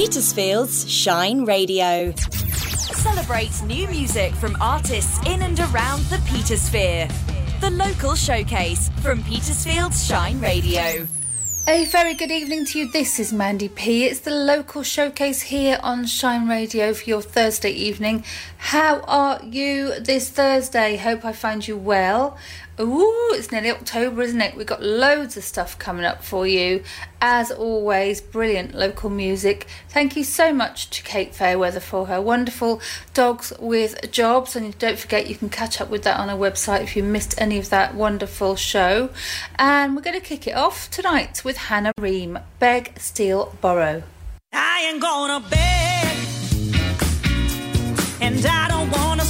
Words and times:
Petersfield's 0.00 0.90
Shine 0.90 1.44
Radio. 1.44 2.14
Celebrate 2.16 3.50
new 3.64 3.86
music 3.88 4.32
from 4.32 4.56
artists 4.58 5.18
in 5.26 5.42
and 5.42 5.60
around 5.60 6.00
the 6.04 6.16
Petersphere. 6.24 7.06
The 7.60 7.68
local 7.68 8.14
showcase 8.14 8.88
from 9.02 9.22
Petersfield's 9.22 10.02
Shine 10.06 10.40
Radio. 10.40 11.06
A 11.68 11.84
very 11.84 12.14
good 12.14 12.30
evening 12.30 12.64
to 12.64 12.78
you. 12.78 12.90
This 12.90 13.20
is 13.20 13.30
Mandy 13.30 13.68
P. 13.68 14.06
It's 14.06 14.20
the 14.20 14.30
local 14.30 14.82
showcase 14.82 15.42
here 15.42 15.78
on 15.82 16.06
Shine 16.06 16.48
Radio 16.48 16.94
for 16.94 17.04
your 17.04 17.20
Thursday 17.20 17.70
evening. 17.70 18.24
How 18.56 19.00
are 19.00 19.38
you 19.44 20.00
this 20.00 20.30
Thursday? 20.30 20.96
Hope 20.96 21.26
I 21.26 21.32
find 21.32 21.68
you 21.68 21.76
well. 21.76 22.38
Ooh, 22.78 23.30
it's 23.32 23.50
nearly 23.50 23.70
October, 23.70 24.22
isn't 24.22 24.40
it? 24.40 24.54
We've 24.54 24.66
got 24.66 24.82
loads 24.82 25.36
of 25.36 25.44
stuff 25.44 25.78
coming 25.78 26.04
up 26.04 26.22
for 26.22 26.46
you. 26.46 26.82
As 27.20 27.50
always, 27.50 28.20
brilliant 28.20 28.74
local 28.74 29.10
music. 29.10 29.66
Thank 29.88 30.16
you 30.16 30.24
so 30.24 30.52
much 30.52 30.88
to 30.90 31.02
Kate 31.02 31.34
Fairweather 31.34 31.80
for 31.80 32.06
her 32.06 32.20
wonderful 32.20 32.80
Dogs 33.12 33.52
with 33.58 34.10
Jobs. 34.10 34.56
And 34.56 34.78
don't 34.78 34.98
forget, 34.98 35.28
you 35.28 35.34
can 35.34 35.48
catch 35.48 35.80
up 35.80 35.90
with 35.90 36.04
that 36.04 36.18
on 36.18 36.30
our 36.30 36.38
website 36.38 36.82
if 36.82 36.96
you 36.96 37.02
missed 37.02 37.34
any 37.38 37.58
of 37.58 37.70
that 37.70 37.94
wonderful 37.94 38.56
show. 38.56 39.10
And 39.58 39.96
we're 39.96 40.02
going 40.02 40.18
to 40.18 40.24
kick 40.26 40.46
it 40.46 40.54
off 40.54 40.90
tonight 40.90 41.44
with 41.44 41.56
Hannah 41.56 41.92
Reem, 41.98 42.38
Beg, 42.58 42.98
Steal, 42.98 43.54
Borrow. 43.60 44.02
I 44.52 44.90
ain't 44.90 45.00
gonna 45.00 45.38
beg, 45.48 46.18
and 48.20 48.44
I 48.44 48.68
don't 48.68 48.90
wanna 48.90 49.24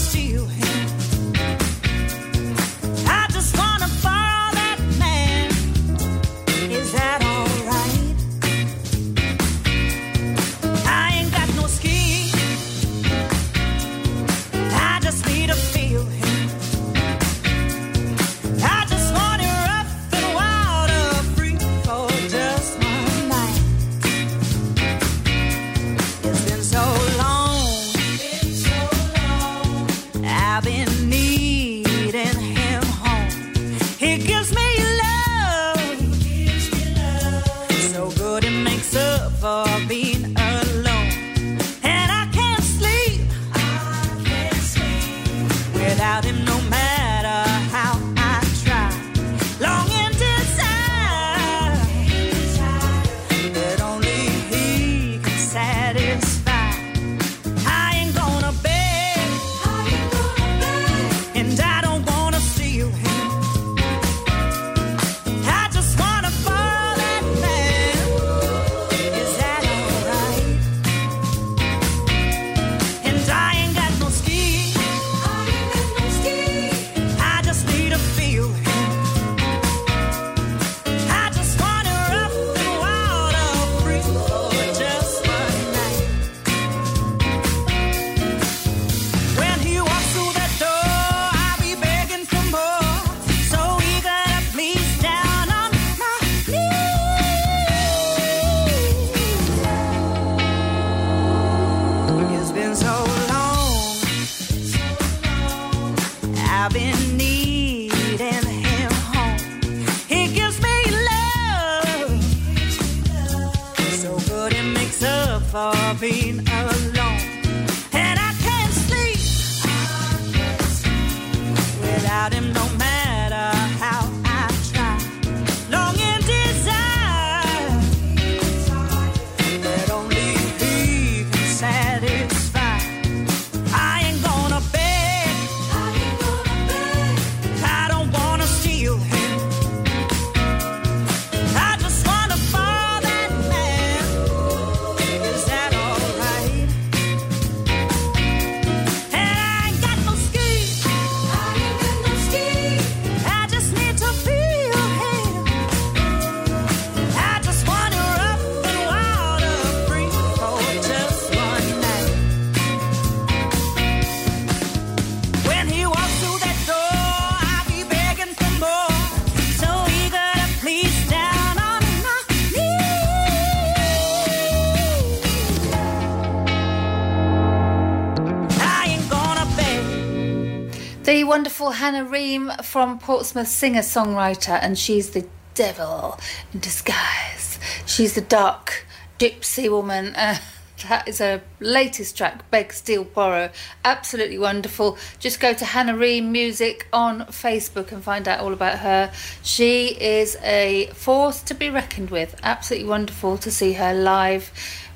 Hannah 181.68 182.06
Reem 182.06 182.50
from 182.62 182.98
Portsmouth, 182.98 183.46
singer 183.46 183.82
songwriter, 183.82 184.58
and 184.60 184.78
she's 184.78 185.10
the 185.10 185.26
devil 185.54 186.18
in 186.54 186.60
disguise. 186.60 187.58
She's 187.84 188.14
the 188.14 188.22
dark 188.22 188.86
gypsy 189.18 189.70
woman. 189.70 190.14
Uh, 190.14 190.38
that 190.88 191.06
is 191.06 191.18
her 191.18 191.42
latest 191.60 192.16
track, 192.16 192.50
Beg, 192.50 192.72
Steal, 192.72 193.04
Borrow. 193.04 193.50
Absolutely 193.84 194.38
wonderful. 194.38 194.96
Just 195.18 195.38
go 195.38 195.52
to 195.52 195.64
Hannah 195.66 195.96
Reem 195.96 196.32
Music 196.32 196.88
on 196.90 197.26
Facebook 197.26 197.92
and 197.92 198.02
find 198.02 198.26
out 198.26 198.40
all 198.40 198.54
about 198.54 198.78
her. 198.78 199.12
She 199.42 199.88
is 199.88 200.38
a 200.42 200.86
force 200.94 201.42
to 201.42 201.54
be 201.54 201.68
reckoned 201.68 202.08
with. 202.08 202.34
Absolutely 202.42 202.88
wonderful 202.88 203.36
to 203.36 203.50
see 203.50 203.74
her 203.74 203.92
live 203.92 204.50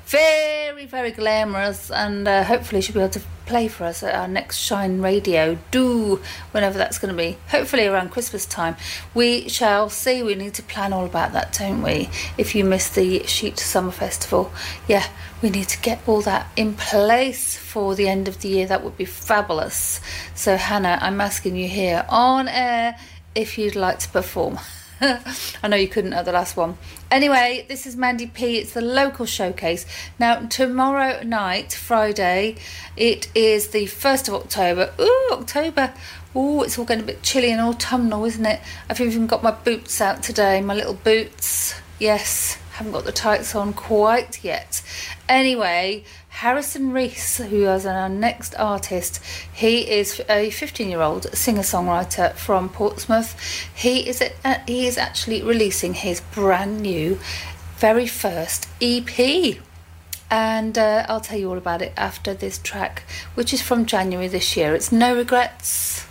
very, 0.05 0.85
very 0.85 1.11
glamorous, 1.11 1.89
and 1.89 2.27
uh, 2.27 2.43
hopefully 2.43 2.81
she'll 2.81 2.93
be 2.93 2.99
able 2.99 3.09
to 3.09 3.21
play 3.45 3.67
for 3.67 3.85
us 3.85 4.03
at 4.03 4.15
our 4.15 4.27
next 4.27 4.57
Shine 4.57 5.01
Radio. 5.01 5.57
Do 5.71 6.21
whenever 6.51 6.77
that's 6.77 6.97
going 6.97 7.13
to 7.13 7.17
be. 7.17 7.37
Hopefully 7.49 7.85
around 7.85 8.09
Christmas 8.09 8.45
time. 8.45 8.75
We 9.13 9.49
shall 9.49 9.89
see. 9.89 10.23
We 10.23 10.35
need 10.35 10.53
to 10.55 10.63
plan 10.63 10.93
all 10.93 11.05
about 11.05 11.33
that, 11.33 11.53
don't 11.53 11.81
we? 11.81 12.09
If 12.37 12.55
you 12.55 12.63
missed 12.63 12.95
the 12.95 13.25
Sheet 13.27 13.59
Summer 13.59 13.91
Festival, 13.91 14.51
yeah, 14.87 15.07
we 15.41 15.49
need 15.49 15.69
to 15.69 15.81
get 15.81 15.99
all 16.07 16.21
that 16.21 16.47
in 16.55 16.73
place 16.73 17.55
for 17.57 17.95
the 17.95 18.07
end 18.07 18.27
of 18.27 18.41
the 18.41 18.49
year. 18.49 18.67
That 18.67 18.83
would 18.83 18.97
be 18.97 19.05
fabulous. 19.05 20.01
So, 20.33 20.57
Hannah, 20.57 20.97
I'm 21.01 21.21
asking 21.21 21.55
you 21.55 21.67
here 21.67 22.05
on 22.09 22.47
air 22.47 22.97
if 23.35 23.57
you'd 23.57 23.75
like 23.75 23.99
to 23.99 24.09
perform. 24.09 24.59
I 25.63 25.67
know 25.67 25.75
you 25.75 25.87
couldn't 25.87 26.13
at 26.13 26.25
the 26.25 26.31
last 26.31 26.55
one. 26.55 26.77
Anyway, 27.11 27.65
this 27.67 27.85
is 27.85 27.97
Mandy 27.97 28.27
P. 28.27 28.57
It's 28.57 28.73
the 28.73 28.81
local 28.81 29.25
showcase. 29.25 29.85
Now, 30.19 30.47
tomorrow 30.47 31.21
night, 31.21 31.73
Friday, 31.73 32.55
it 32.95 33.29
is 33.35 33.69
the 33.69 33.85
1st 33.85 34.29
of 34.29 34.35
October. 34.35 34.93
Ooh, 34.99 35.29
October. 35.33 35.93
Ooh, 36.35 36.63
it's 36.63 36.79
all 36.79 36.85
getting 36.85 37.03
a 37.03 37.07
bit 37.07 37.23
chilly 37.23 37.51
and 37.51 37.59
autumnal, 37.59 38.23
isn't 38.25 38.45
it? 38.45 38.61
I've 38.89 39.01
even 39.01 39.27
got 39.27 39.43
my 39.43 39.51
boots 39.51 39.99
out 39.99 40.23
today, 40.23 40.61
my 40.61 40.73
little 40.73 40.93
boots. 40.93 41.75
Yes, 41.99 42.57
Haven't 42.75 42.91
got 42.91 43.05
the 43.05 43.13
tights 43.13 43.55
on 43.55 43.71
quite 43.71 44.43
yet. 44.43 44.81
Anyway, 45.29 46.03
Harrison 46.39 46.91
Rhys, 46.91 47.37
who 47.37 47.63
is 47.63 47.85
our 47.85 48.09
next 48.09 48.55
artist, 48.55 49.21
he 49.53 49.89
is 49.89 50.21
a 50.27 50.49
15 50.49 50.89
year 50.89 50.99
old 50.99 51.33
singer 51.33 51.61
songwriter 51.61 52.33
from 52.33 52.67
Portsmouth. 52.67 53.39
He 53.73 54.09
is, 54.09 54.21
a, 54.21 54.61
he 54.67 54.85
is 54.85 54.97
actually 54.97 55.41
releasing 55.41 55.93
his 55.93 56.19
brand 56.19 56.81
new, 56.81 57.19
very 57.77 58.05
first 58.05 58.67
EP. 58.81 59.57
And 60.29 60.77
uh, 60.77 61.05
I'll 61.07 61.21
tell 61.21 61.39
you 61.39 61.49
all 61.49 61.57
about 61.57 61.81
it 61.81 61.93
after 61.95 62.33
this 62.33 62.57
track, 62.57 63.03
which 63.35 63.53
is 63.53 63.61
from 63.61 63.85
January 63.85 64.27
this 64.27 64.57
year. 64.57 64.75
It's 64.75 64.91
No 64.91 65.15
Regrets. 65.15 66.04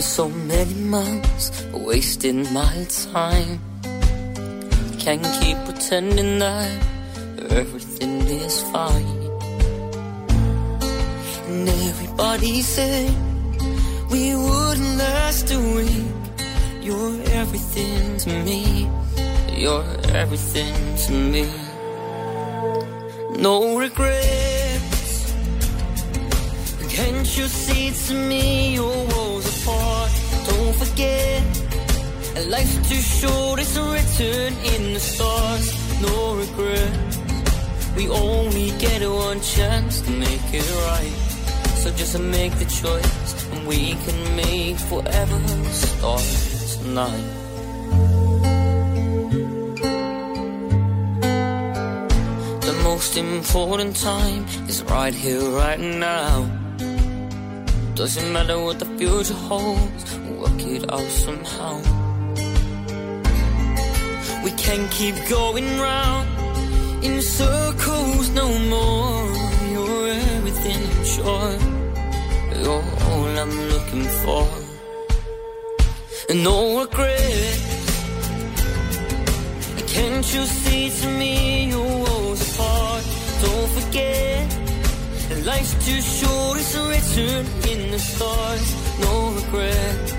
So 0.00 0.28
many 0.28 0.74
months 0.74 1.64
wasting 1.72 2.52
my 2.52 2.86
time. 2.88 3.58
Can't 4.98 5.26
keep 5.40 5.56
pretending 5.64 6.38
that 6.38 6.70
everything 7.50 8.22
is 8.22 8.62
fine. 8.70 9.20
And 11.48 11.68
everybody 11.68 12.62
said 12.62 13.10
we 14.10 14.36
wouldn't 14.36 14.98
last 14.98 15.52
a 15.52 15.58
week. 15.58 16.06
You're 16.80 17.20
everything 17.32 18.18
to 18.18 18.30
me. 18.44 18.88
You're 19.56 19.84
everything 20.14 20.74
to 21.06 21.12
me. 21.12 21.50
No 23.36 23.76
regrets. 23.76 25.34
Can't 26.88 27.36
you 27.36 27.46
see 27.46 27.90
to 28.06 28.14
me 28.14 28.74
your 28.74 29.08
apart? 29.08 29.47
Don't 30.48 30.74
forget, 30.82 31.42
life's 32.48 32.76
too 32.88 33.02
short. 33.18 33.60
It's 33.60 33.76
written 33.76 34.52
in 34.74 34.94
the 34.94 35.00
stars. 35.00 35.66
No 36.00 36.36
regret. 36.36 36.92
We 37.96 38.08
only 38.08 38.70
get 38.78 39.02
one 39.08 39.40
chance 39.40 40.00
to 40.02 40.10
make 40.10 40.46
it 40.52 40.68
right. 40.88 41.16
So 41.82 41.90
just 41.90 42.18
make 42.18 42.52
the 42.58 42.64
choice, 42.64 43.50
and 43.52 43.66
we 43.66 43.94
can 44.04 44.36
make 44.36 44.76
forever 44.90 45.40
start 45.70 46.26
tonight. 46.74 47.28
The 52.68 52.74
most 52.82 53.16
important 53.16 53.96
time 53.96 54.44
is 54.68 54.82
right 54.84 55.14
here, 55.14 55.42
right 55.64 55.80
now. 55.80 56.46
Doesn't 57.94 58.32
matter 58.32 58.58
what 58.60 58.78
the 58.78 58.86
future 58.98 59.34
holds, 59.34 60.14
work 60.58 60.66
it 60.66 60.92
out 60.92 61.10
somehow. 61.10 61.76
We 64.44 64.50
can't 64.52 64.90
keep 64.90 65.14
going 65.28 65.78
round 65.78 66.28
in 67.04 67.20
circles 67.22 68.30
no 68.30 68.48
more. 68.74 69.26
You're 69.70 70.08
everything, 70.08 70.80
I'm 70.96 71.04
sure. 71.04 71.52
You're 72.62 72.84
all 73.08 73.38
I'm 73.42 73.54
looking 73.72 74.04
for. 74.22 74.48
And 76.30 76.44
no 76.44 76.80
regret. 76.80 77.64
Can't 79.86 80.34
you 80.34 80.44
see 80.44 80.90
to 81.00 81.08
me 81.18 81.70
your 81.70 82.02
worlds 82.04 82.42
apart? 82.54 83.04
Don't 83.42 83.70
forget. 83.78 84.58
Life's 85.44 85.74
too 85.86 86.00
short, 86.00 86.58
it's 86.58 86.76
written 86.76 87.46
in 87.72 87.90
the 87.90 87.98
stars. 87.98 89.00
No 89.00 89.30
regret. 89.30 90.17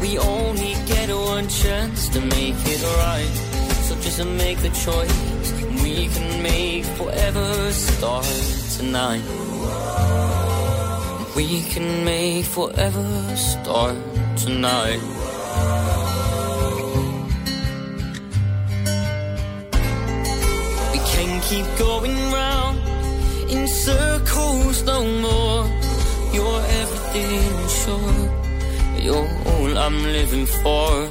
We 0.00 0.16
only 0.18 0.74
get 0.86 1.08
one 1.10 1.48
chance 1.48 2.08
to 2.10 2.20
make 2.20 2.54
it 2.66 2.82
right. 3.02 3.34
So 3.86 3.94
just 3.96 4.24
make 4.24 4.58
the 4.58 4.70
choice. 4.70 5.52
We 5.82 6.06
can 6.08 6.42
make 6.42 6.84
forever 6.84 7.72
start 7.72 8.26
tonight. 8.76 9.24
We 11.34 11.62
can 11.62 12.04
make 12.04 12.44
forever 12.44 13.36
start 13.36 13.96
tonight. 14.36 15.00
We 20.92 20.98
can't 21.12 21.42
keep 21.42 21.66
going 21.78 22.16
round 22.32 22.78
in 23.50 23.66
circles 23.66 24.82
no 24.84 25.04
more. 25.04 25.64
You're 26.32 26.62
everything, 26.82 27.68
sure. 27.68 28.47
You're 29.00 29.28
all 29.46 29.78
I'm 29.78 30.02
living 30.02 30.46
for. 30.46 31.10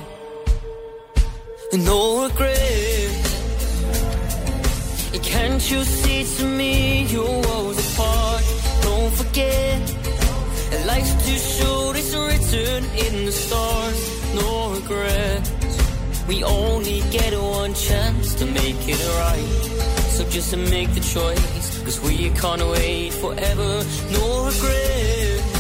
No 1.74 2.26
regret. 2.26 3.28
Can't 5.24 5.72
you 5.72 5.84
see 5.84 6.24
to 6.38 6.46
me 6.46 7.04
you're 7.04 7.42
worlds 7.48 7.94
apart? 7.94 8.44
Don't 8.82 9.14
forget. 9.14 9.82
Life's 10.86 11.16
too 11.26 11.38
short, 11.38 11.98
it's 11.98 12.14
written 12.16 12.84
in 13.06 13.26
the 13.26 13.32
stars. 13.32 14.00
No 14.36 14.74
regrets. 14.74 15.52
We 16.28 16.44
only 16.44 17.02
get 17.12 17.34
one 17.40 17.74
chance 17.74 18.36
to 18.36 18.46
make 18.46 18.82
it 18.88 19.02
right. 19.22 19.50
So 20.16 20.24
just 20.30 20.52
to 20.52 20.58
make 20.58 20.94
the 20.94 21.02
choice. 21.02 21.84
Cause 21.84 22.00
we 22.02 22.30
can't 22.32 22.62
wait 22.62 23.14
forever, 23.14 23.84
no 24.12 24.46
regrets. 24.46 25.57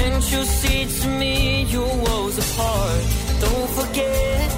Can't 0.00 0.32
you 0.32 0.44
see 0.44 0.86
to 1.00 1.08
me 1.18 1.64
your 1.64 1.92
worlds 2.04 2.38
apart? 2.38 3.04
Don't 3.44 3.70
forget, 3.78 4.48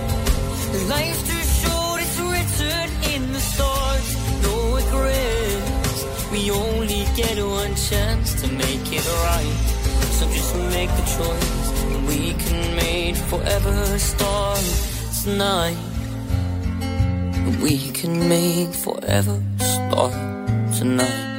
life's 0.89 1.23
too 1.29 1.45
short, 1.61 2.01
it's 2.01 2.19
written 2.31 2.89
in 3.13 3.33
the 3.33 3.41
stars. 3.41 4.07
No 4.45 4.55
regrets, 4.77 5.99
we 6.31 6.51
only 6.53 7.03
get 7.17 7.37
one 7.45 7.75
chance 7.75 8.41
to 8.41 8.47
make 8.53 8.87
it 8.99 9.05
right. 9.27 9.57
So 10.17 10.27
just 10.31 10.55
make 10.77 10.91
the 11.01 11.07
choice, 11.17 11.67
and 11.91 12.07
we 12.07 12.35
can 12.35 12.77
make 12.77 13.17
forever 13.17 13.99
start 13.99 14.65
tonight. 15.25 15.77
We 17.61 17.91
can 17.91 18.29
make 18.29 18.73
forever 18.73 19.43
start 19.59 20.13
tonight. 20.79 21.32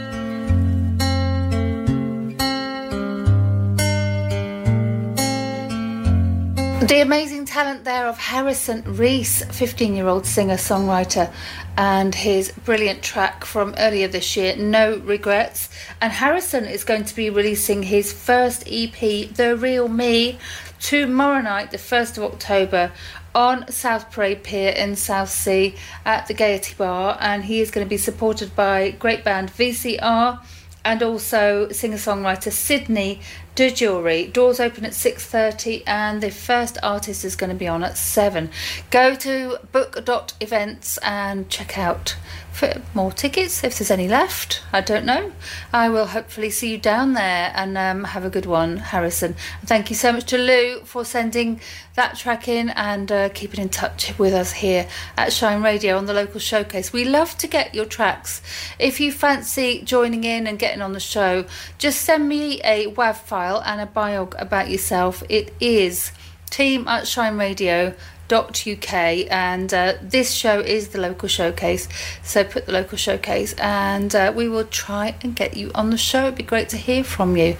The 6.83 6.99
amazing 6.99 7.45
talent 7.45 7.85
there 7.85 8.07
of 8.07 8.17
Harrison 8.17 8.83
Rhys, 8.83 9.41
15 9.45 9.95
year 9.95 10.07
old 10.07 10.25
singer 10.25 10.57
songwriter, 10.57 11.31
and 11.77 12.13
his 12.13 12.51
brilliant 12.51 13.01
track 13.01 13.45
from 13.45 13.73
earlier 13.77 14.09
this 14.09 14.35
year, 14.35 14.57
No 14.57 14.97
Regrets. 14.97 15.69
And 16.01 16.11
Harrison 16.11 16.65
is 16.65 16.83
going 16.83 17.05
to 17.05 17.15
be 17.15 17.29
releasing 17.29 17.83
his 17.83 18.11
first 18.11 18.65
EP, 18.67 18.99
The 18.99 19.55
Real 19.57 19.87
Me, 19.87 20.39
tomorrow 20.81 21.39
night, 21.39 21.71
the 21.71 21.77
1st 21.77 22.17
of 22.17 22.33
October, 22.33 22.91
on 23.33 23.71
South 23.71 24.11
Parade 24.11 24.43
Pier 24.43 24.71
in 24.71 24.97
Southsea 24.97 25.75
at 26.03 26.27
the 26.27 26.33
Gaiety 26.33 26.75
Bar. 26.77 27.17
And 27.21 27.45
he 27.45 27.61
is 27.61 27.71
going 27.71 27.85
to 27.85 27.89
be 27.89 27.95
supported 27.95 28.57
by 28.57 28.91
great 28.91 29.23
band 29.23 29.53
VCR 29.53 30.41
and 30.85 31.01
also 31.01 31.69
singer-songwriter 31.69 32.51
Sydney 32.51 33.21
DeJury. 33.55 34.33
Doors 34.33 34.59
open 34.59 34.83
at 34.83 34.93
6.30 34.93 35.83
and 35.85 36.21
the 36.21 36.31
first 36.31 36.77
artist 36.81 37.23
is 37.23 37.35
going 37.35 37.51
to 37.51 37.55
be 37.55 37.67
on 37.67 37.83
at 37.83 37.97
7. 37.97 38.49
Go 38.89 39.13
to 39.15 39.59
book.events 39.71 40.97
and 40.99 41.49
check 41.49 41.77
out 41.77 42.15
for 42.51 42.81
more 42.93 43.11
tickets 43.11 43.63
if 43.63 43.77
there's 43.77 43.91
any 43.91 44.07
left. 44.07 44.63
I 44.71 44.81
don't 44.81 45.05
know. 45.05 45.31
I 45.71 45.89
will 45.89 46.07
hopefully 46.07 46.49
see 46.49 46.71
you 46.71 46.77
down 46.77 47.13
there 47.13 47.51
and 47.55 47.77
um, 47.77 48.03
have 48.05 48.25
a 48.25 48.29
good 48.29 48.45
one, 48.45 48.77
Harrison. 48.77 49.35
Thank 49.65 49.89
you 49.89 49.95
so 49.95 50.13
much 50.13 50.25
to 50.25 50.37
Lou 50.37 50.81
for 50.85 51.03
sending 51.03 51.59
that 51.95 52.15
track 52.15 52.47
in 52.47 52.69
and 52.69 53.11
uh, 53.11 53.29
keeping 53.29 53.59
in 53.59 53.69
touch 53.69 54.17
with 54.17 54.33
us 54.33 54.53
here 54.53 54.87
at 55.17 55.33
Shine 55.33 55.63
Radio 55.63 55.97
on 55.97 56.05
the 56.05 56.13
local 56.13 56.39
showcase. 56.39 56.93
We 56.93 57.05
love 57.05 57.37
to 57.39 57.47
get 57.47 57.75
your 57.75 57.85
tracks. 57.85 58.41
If 58.79 58.99
you 58.99 59.11
fancy 59.11 59.81
joining 59.83 60.23
in 60.23 60.47
and 60.47 60.57
getting 60.57 60.81
on 60.81 60.93
the 60.93 60.99
show, 60.99 61.45
just 61.77 62.01
send 62.01 62.29
me 62.29 62.61
a 62.61 62.87
WAV 62.87 63.15
file 63.15 63.42
and 63.65 63.81
a 63.81 63.85
biog 63.85 64.39
about 64.41 64.69
yourself. 64.69 65.23
It 65.29 65.53
is 65.59 66.11
team 66.49 66.87
at 66.87 67.07
Shine 67.07 67.37
Radio 67.37 67.93
uk 68.31 68.93
and 68.93 69.73
uh, 69.73 69.93
this 70.01 70.31
show 70.31 70.59
is 70.59 70.87
the 70.87 70.99
local 70.99 71.29
showcase 71.29 71.87
so 72.23 72.43
put 72.43 72.65
the 72.65 72.71
local 72.71 72.97
showcase 72.97 73.53
and 73.59 74.15
uh, 74.15 74.33
we 74.35 74.49
will 74.49 74.65
try 74.65 75.15
and 75.21 75.35
get 75.35 75.55
you 75.55 75.69
on 75.75 75.91
the 75.91 75.97
show 75.97 76.23
it'd 76.23 76.35
be 76.35 76.41
great 76.43 76.67
to 76.69 76.77
hear 76.77 77.03
from 77.03 77.37
you 77.37 77.55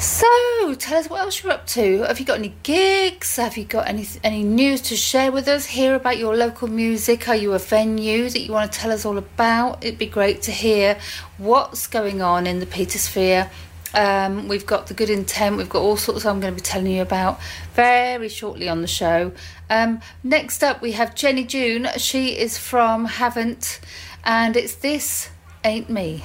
So, 0.00 0.74
tell 0.76 0.96
us 0.96 1.10
what 1.10 1.20
else 1.20 1.42
you're 1.42 1.52
up 1.52 1.66
to. 1.68 2.04
Have 2.04 2.18
you 2.18 2.24
got 2.24 2.38
any 2.38 2.54
gigs? 2.62 3.36
Have 3.36 3.58
you 3.58 3.66
got 3.66 3.86
any 3.86 4.06
any 4.24 4.42
news 4.42 4.80
to 4.88 4.96
share 4.96 5.30
with 5.30 5.46
us? 5.46 5.66
Hear 5.66 5.94
about 5.94 6.16
your 6.16 6.34
local 6.34 6.68
music? 6.68 7.28
Are 7.28 7.36
you 7.36 7.52
a 7.52 7.58
venue 7.58 8.30
that 8.30 8.40
you 8.40 8.50
want 8.50 8.72
to 8.72 8.78
tell 8.78 8.92
us 8.92 9.04
all 9.04 9.18
about? 9.18 9.84
It'd 9.84 9.98
be 9.98 10.06
great 10.06 10.40
to 10.42 10.52
hear 10.52 10.98
what's 11.36 11.86
going 11.86 12.22
on 12.22 12.46
in 12.46 12.60
the 12.60 12.66
Petersphere. 12.66 13.50
Um, 13.94 14.48
we've 14.48 14.66
got 14.66 14.86
the 14.86 14.94
good 14.94 15.10
intent. 15.10 15.56
We've 15.56 15.68
got 15.68 15.82
all 15.82 15.96
sorts. 15.96 16.24
I'm 16.24 16.40
going 16.40 16.54
to 16.54 16.56
be 16.56 16.64
telling 16.64 16.92
you 16.92 17.02
about 17.02 17.40
very 17.74 18.28
shortly 18.28 18.68
on 18.68 18.82
the 18.82 18.86
show. 18.86 19.32
Um, 19.68 20.00
next 20.22 20.62
up, 20.62 20.80
we 20.80 20.92
have 20.92 21.14
Jenny 21.14 21.44
June. 21.44 21.88
She 21.96 22.38
is 22.38 22.58
from 22.58 23.06
Havant, 23.06 23.80
and 24.24 24.56
it's 24.56 24.74
this 24.76 25.30
ain't 25.64 25.90
me. 25.90 26.24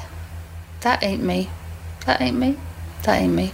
That 0.81 1.03
ain't 1.03 1.23
me. 1.23 1.49
That 2.05 2.21
ain't 2.21 2.37
me. 2.37 2.57
That 3.03 3.21
ain't 3.21 3.33
me. 3.33 3.51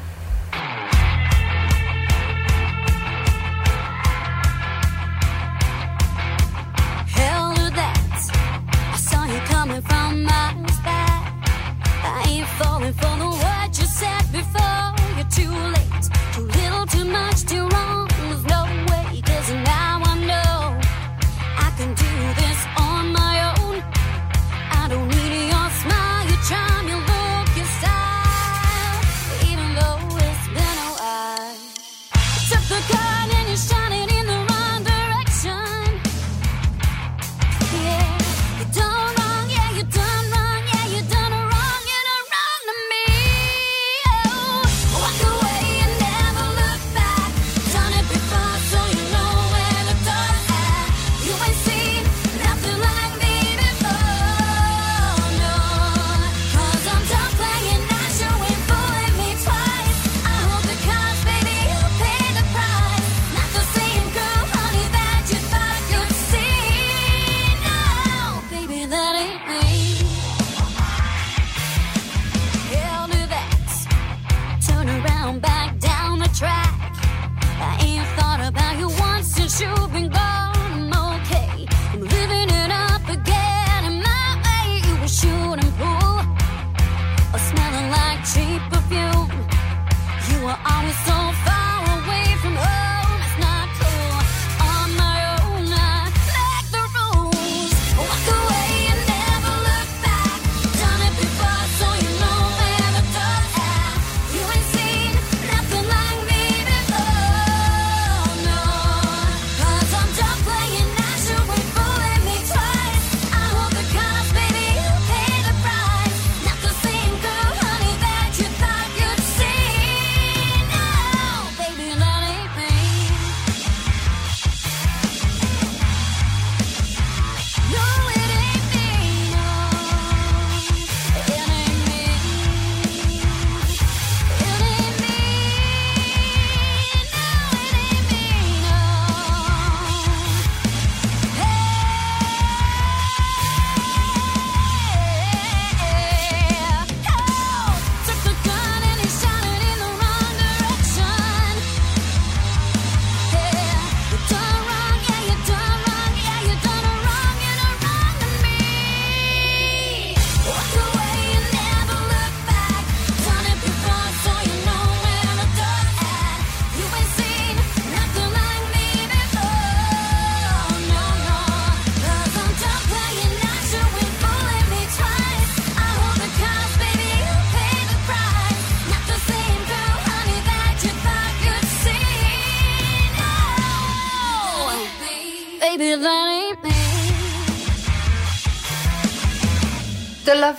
Hell 7.08 7.54
to 7.56 7.70
that. 7.76 8.32
I 8.94 8.98
saw 8.98 9.26
you 9.26 9.40
coming 9.42 9.82
from 9.82 10.24
miles 10.24 10.41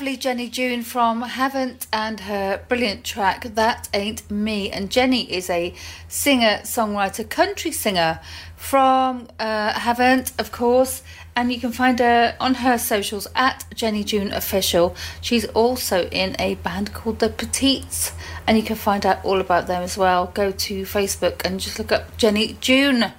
lovely 0.02 0.16
Jenny 0.16 0.49
June 0.49 0.82
from 0.82 1.23
Havant 1.23 1.87
and 1.92 2.18
her 2.18 2.61
brilliant 2.68 3.04
track 3.04 3.44
That 3.54 3.88
Ain't 3.94 4.28
Me. 4.28 4.68
And 4.68 4.90
Jenny 4.90 5.32
is 5.32 5.49
a 5.49 5.73
singer, 6.09 6.59
songwriter, 6.64 7.30
country 7.30 7.71
singer 7.71 8.18
from 8.56 9.28
uh, 9.38 9.73
Havant, 9.75 10.32
of 10.40 10.50
course. 10.50 11.04
And 11.37 11.52
you 11.52 11.61
can 11.61 11.71
find 11.71 12.00
her 12.00 12.35
on 12.40 12.54
her 12.54 12.78
socials 12.78 13.28
at 13.37 13.64
Jenny 13.76 14.02
June 14.02 14.32
Official. 14.32 14.97
She's 15.21 15.44
also 15.50 16.09
in 16.09 16.35
a 16.40 16.56
band 16.56 16.92
called 16.92 17.21
The 17.21 17.28
Petites, 17.28 18.11
and 18.44 18.56
you 18.56 18.64
can 18.64 18.75
find 18.75 19.06
out 19.06 19.25
all 19.25 19.40
about 19.40 19.68
them 19.68 19.85
as 19.85 19.97
well. 19.97 20.32
Go 20.35 20.50
to 20.50 20.82
Facebook 20.82 21.44
and 21.44 21.61
just 21.61 21.78
look 21.78 21.92
up 21.92 22.16
Jenny 22.16 22.56
June. 22.61 23.12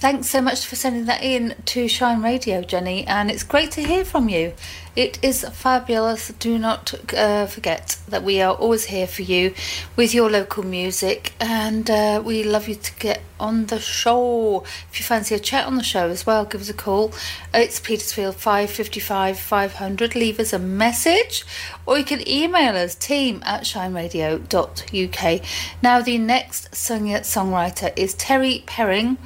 Thanks 0.00 0.28
so 0.28 0.40
much 0.40 0.64
for 0.64 0.76
sending 0.76 1.04
that 1.04 1.22
in 1.22 1.54
to 1.66 1.86
Shine 1.86 2.22
Radio, 2.22 2.62
Jenny, 2.62 3.06
and 3.06 3.30
it's 3.30 3.42
great 3.42 3.70
to 3.72 3.82
hear 3.82 4.02
from 4.02 4.30
you. 4.30 4.54
It 4.96 5.22
is 5.22 5.44
fabulous. 5.44 6.28
Do 6.38 6.58
not 6.58 6.94
uh, 7.14 7.44
forget 7.44 7.98
that 8.08 8.22
we 8.22 8.40
are 8.40 8.54
always 8.54 8.86
here 8.86 9.06
for 9.06 9.20
you 9.20 9.52
with 9.96 10.14
your 10.14 10.30
local 10.30 10.62
music, 10.62 11.34
and 11.38 11.90
uh, 11.90 12.22
we 12.24 12.42
love 12.42 12.66
you 12.66 12.76
to 12.76 12.94
get 12.94 13.20
on 13.38 13.66
the 13.66 13.78
show. 13.78 14.64
If 14.90 14.98
you 14.98 15.04
fancy 15.04 15.34
a 15.34 15.38
chat 15.38 15.66
on 15.66 15.76
the 15.76 15.82
show 15.82 16.08
as 16.08 16.24
well, 16.24 16.46
give 16.46 16.62
us 16.62 16.70
a 16.70 16.74
call. 16.74 17.12
It's 17.52 17.78
Petersfield 17.78 18.36
555 18.36 19.38
500. 19.38 20.14
Leave 20.14 20.40
us 20.40 20.54
a 20.54 20.58
message, 20.58 21.44
or 21.84 21.98
you 21.98 22.04
can 22.04 22.26
email 22.26 22.74
us 22.74 22.94
team 22.94 23.42
at 23.44 23.64
shineradio.uk. 23.64 25.42
Now, 25.82 26.00
the 26.00 26.16
next 26.16 26.74
singer 26.74 27.20
songwriter 27.20 27.92
is 27.98 28.14
Terry 28.14 28.64
Perring. 28.64 29.18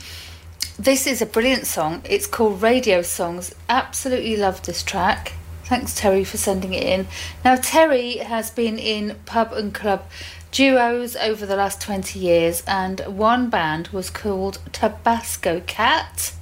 This 0.78 1.07
is 1.07 1.23
a 1.23 1.26
brilliant 1.26 1.69
song. 1.69 2.02
It's 2.04 2.26
called 2.26 2.61
Radio 2.61 3.00
Songs. 3.02 3.54
Absolutely 3.69 4.37
love 4.37 4.61
this 4.64 4.83
track. 4.83 5.35
Thanks, 5.66 5.95
Terry, 5.95 6.25
for 6.25 6.37
sending 6.37 6.75
it 6.75 6.83
in. 6.83 7.07
Now, 7.45 7.54
Terry 7.54 8.16
has 8.16 8.50
been 8.50 8.76
in 8.76 9.16
pub 9.25 9.52
and 9.52 9.73
club 9.73 10.02
duos 10.50 11.14
over 11.14 11.47
the 11.47 11.54
last 11.54 11.81
20 11.81 12.19
years, 12.19 12.64
and 12.66 12.99
one 13.07 13.50
band 13.50 13.87
was 13.88 14.11
called 14.11 14.59
Tabasco 14.73 15.61
Cat. 15.61 16.35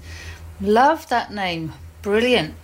Love 0.63 1.11
that 1.11 1.31
name. 1.31 1.75
Brilliant. 2.01 2.55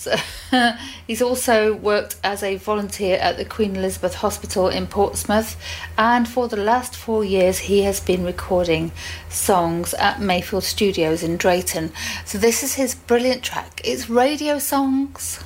So, 0.00 0.16
he's 1.06 1.20
also 1.20 1.74
worked 1.74 2.16
as 2.24 2.42
a 2.42 2.56
volunteer 2.56 3.18
at 3.18 3.36
the 3.36 3.44
Queen 3.44 3.76
Elizabeth 3.76 4.14
Hospital 4.14 4.68
in 4.68 4.86
Portsmouth, 4.86 5.60
and 5.98 6.26
for 6.26 6.48
the 6.48 6.56
last 6.56 6.96
four 6.96 7.22
years, 7.22 7.58
he 7.58 7.82
has 7.82 8.00
been 8.00 8.24
recording 8.24 8.92
songs 9.28 9.92
at 9.92 10.18
Mayfield 10.18 10.64
Studios 10.64 11.22
in 11.22 11.36
Drayton. 11.36 11.92
So, 12.24 12.38
this 12.38 12.62
is 12.62 12.76
his 12.76 12.94
brilliant 12.94 13.42
track. 13.42 13.82
It's 13.84 14.08
radio 14.08 14.58
songs. 14.58 15.44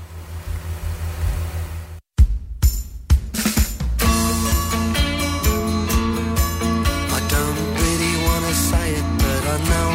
I 7.10 7.20
don't 7.28 7.58
really 7.74 8.14
wanna 8.24 8.54
say 8.54 8.92
it, 8.92 9.04
but 9.18 9.44
I 9.48 9.58
know 9.68 9.93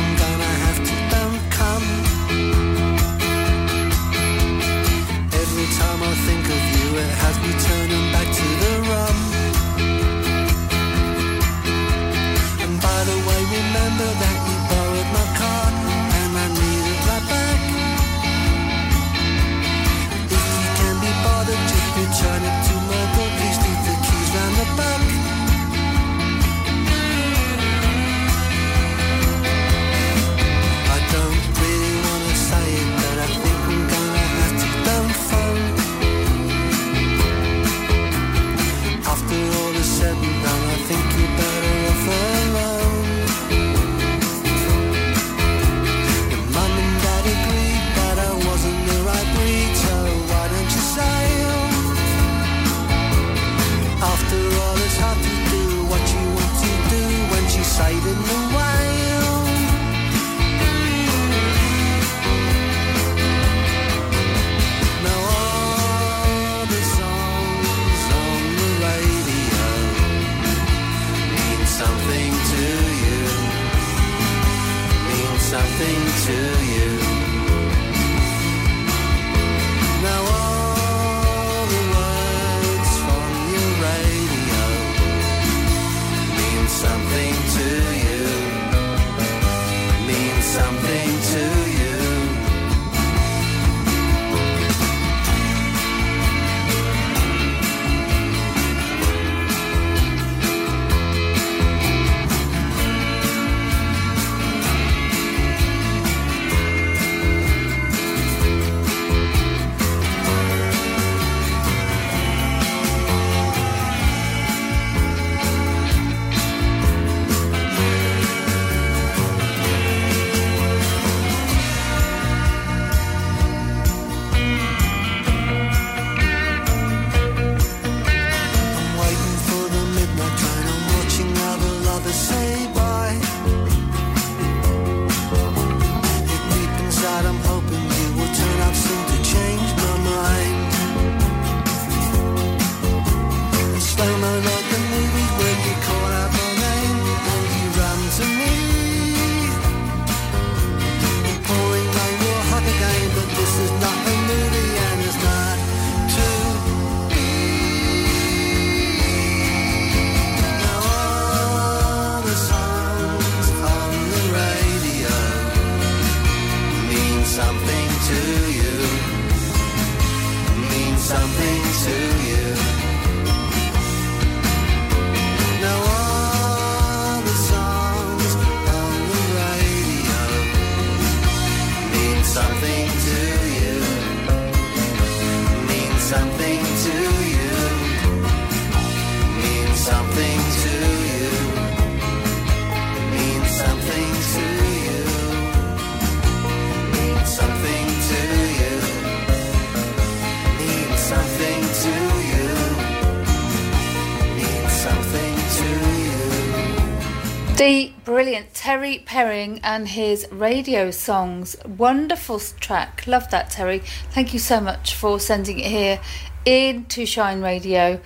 Terry 209.19 209.31
Perring 209.31 209.59
and 209.65 209.89
his 209.89 210.25
radio 210.31 210.91
songs. 210.91 211.57
Wonderful 211.65 212.39
track. 212.39 213.05
Love 213.05 213.29
that, 213.31 213.49
Terry. 213.49 213.79
Thank 214.11 214.31
you 214.31 214.39
so 214.39 214.61
much 214.61 214.95
for 214.95 215.19
sending 215.19 215.59
it 215.59 215.65
here 215.65 215.99
into 216.45 217.05
Shine 217.05 217.41
Radio. 217.41 217.99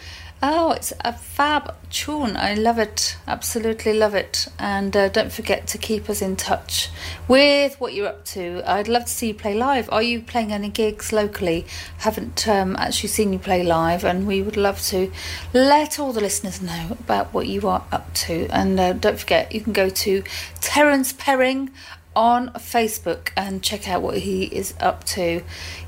Oh, 0.45 0.71
it's 0.71 0.91
a 0.99 1.13
fab 1.13 1.73
tune. 1.89 2.35
I 2.35 2.53
love 2.53 2.77
it. 2.77 3.15
Absolutely 3.25 3.93
love 3.93 4.13
it. 4.13 4.49
And 4.59 4.93
uh, 4.93 5.07
don't 5.07 5.31
forget 5.31 5.67
to 5.67 5.77
keep 5.77 6.09
us 6.09 6.21
in 6.21 6.35
touch 6.35 6.89
with 7.29 7.79
what 7.79 7.93
you're 7.93 8.09
up 8.09 8.25
to. 8.25 8.61
I'd 8.69 8.89
love 8.89 9.05
to 9.05 9.09
see 9.09 9.27
you 9.27 9.35
play 9.35 9.53
live. 9.53 9.89
Are 9.89 10.03
you 10.03 10.19
playing 10.19 10.51
any 10.51 10.67
gigs 10.67 11.13
locally? 11.13 11.65
Haven't 11.99 12.45
um, 12.45 12.75
actually 12.75 13.07
seen 13.07 13.31
you 13.31 13.39
play 13.39 13.63
live, 13.63 14.03
and 14.03 14.27
we 14.27 14.41
would 14.41 14.57
love 14.57 14.81
to 14.87 15.13
let 15.53 15.97
all 15.97 16.11
the 16.11 16.19
listeners 16.19 16.61
know 16.61 16.97
about 16.99 17.33
what 17.33 17.47
you 17.47 17.65
are 17.69 17.85
up 17.93 18.13
to. 18.15 18.49
And 18.49 18.77
uh, 18.77 18.91
don't 18.91 19.17
forget, 19.17 19.53
you 19.53 19.61
can 19.61 19.71
go 19.71 19.87
to 19.87 20.23
Terence 20.59 21.13
Perring 21.13 21.71
on 22.17 22.49
Facebook 22.55 23.29
and 23.37 23.63
check 23.63 23.87
out 23.87 24.01
what 24.01 24.17
he 24.17 24.43
is 24.43 24.73
up 24.81 25.05
to. 25.05 25.41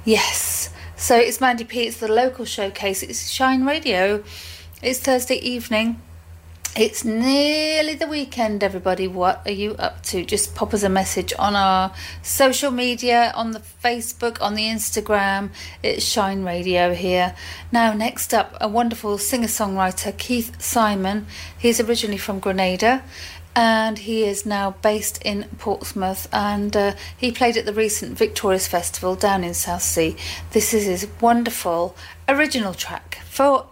Yes. 0.05 0.69
So 0.97 1.17
it's 1.17 1.41
Mandy 1.41 1.65
P. 1.65 1.87
It's 1.87 1.97
the 1.97 2.07
local 2.07 2.45
showcase. 2.45 3.03
It's 3.03 3.29
Shine 3.29 3.65
Radio. 3.65 4.23
It's 4.81 4.99
Thursday 4.99 5.35
evening. 5.35 6.01
It's 6.77 7.03
nearly 7.03 7.95
the 7.95 8.07
weekend, 8.07 8.63
everybody. 8.63 9.07
What 9.07 9.41
are 9.45 9.51
you 9.51 9.75
up 9.75 10.03
to? 10.03 10.23
Just 10.23 10.55
pop 10.55 10.73
us 10.73 10.83
a 10.83 10.89
message 10.89 11.33
on 11.37 11.55
our 11.55 11.93
social 12.21 12.71
media, 12.71 13.33
on 13.35 13.51
the 13.51 13.61
Facebook, 13.83 14.41
on 14.41 14.55
the 14.55 14.63
Instagram. 14.63 15.51
It's 15.83 16.03
Shine 16.03 16.43
Radio 16.43 16.93
here. 16.93 17.35
Now, 17.73 17.93
next 17.93 18.33
up, 18.33 18.57
a 18.61 18.67
wonderful 18.67 19.17
singer 19.17 19.47
songwriter, 19.47 20.17
Keith 20.17 20.61
Simon. 20.61 21.27
He's 21.57 21.79
originally 21.79 22.17
from 22.17 22.39
Grenada 22.39 23.03
and 23.55 23.99
he 23.99 24.23
is 24.23 24.45
now 24.45 24.71
based 24.81 25.21
in 25.23 25.45
Portsmouth. 25.57 26.27
And 26.33 26.75
uh, 26.75 26.95
he 27.17 27.31
played 27.31 27.57
at 27.57 27.65
the 27.65 27.73
recent 27.73 28.17
Victorious 28.17 28.67
Festival 28.67 29.15
down 29.15 29.43
in 29.43 29.53
Southsea. 29.53 30.15
This 30.51 30.73
is 30.73 30.85
his 30.85 31.07
wonderful 31.21 31.95
original 32.27 32.73
track 32.73 33.19
for. 33.29 33.67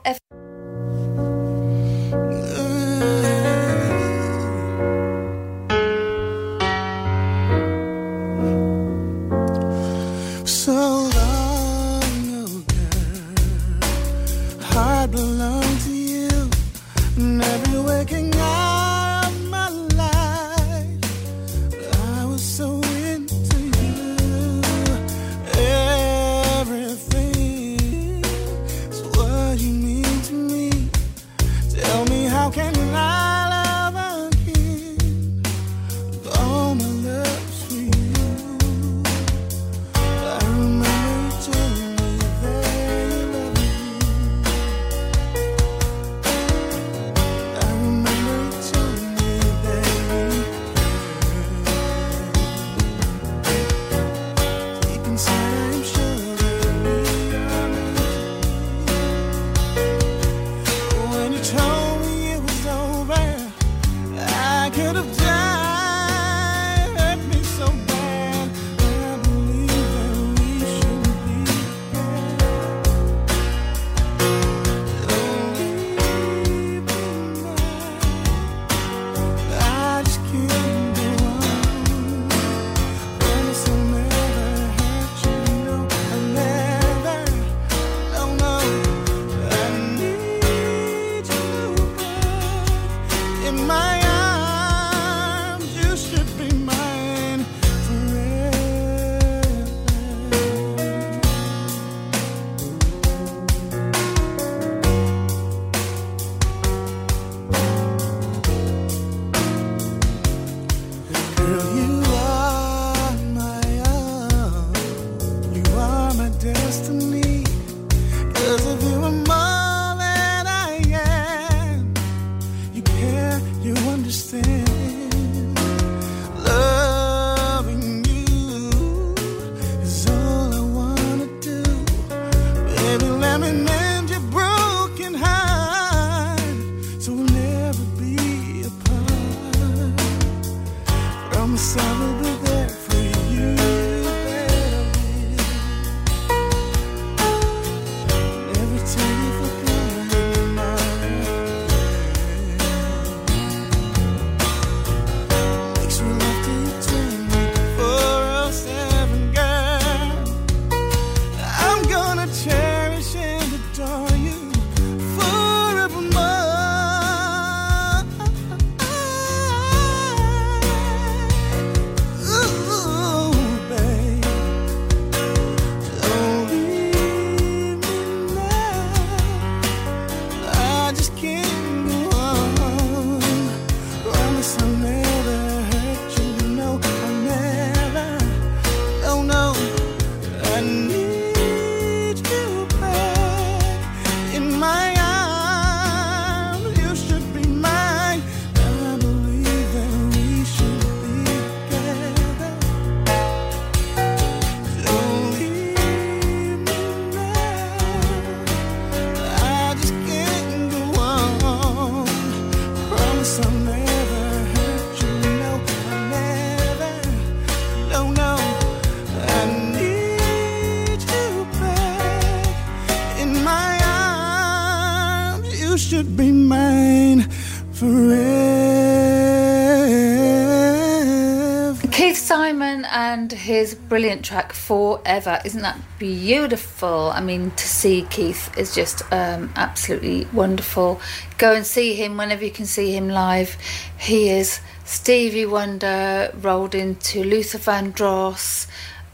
His 233.43 233.75
brilliant 233.75 234.23
track 234.23 234.53
Forever. 234.53 235.39
Isn't 235.43 235.61
that 235.61 235.77
beautiful? 235.99 237.11
I 237.13 237.19
mean, 237.19 237.51
to 237.51 237.67
see 237.67 238.07
Keith 238.09 238.57
is 238.57 238.73
just 238.73 239.01
um, 239.11 239.51
absolutely 239.57 240.25
wonderful. 240.31 241.01
Go 241.37 241.53
and 241.53 241.65
see 241.65 241.93
him 241.93 242.15
whenever 242.15 242.45
you 242.45 242.51
can 242.51 242.65
see 242.65 242.93
him 242.95 243.09
live. 243.09 243.57
He 243.97 244.29
is 244.29 244.61
Stevie 244.85 245.45
Wonder 245.45 246.31
rolled 246.33 246.73
into 246.73 247.23
Luther 247.23 247.57
Vandross 247.57 248.67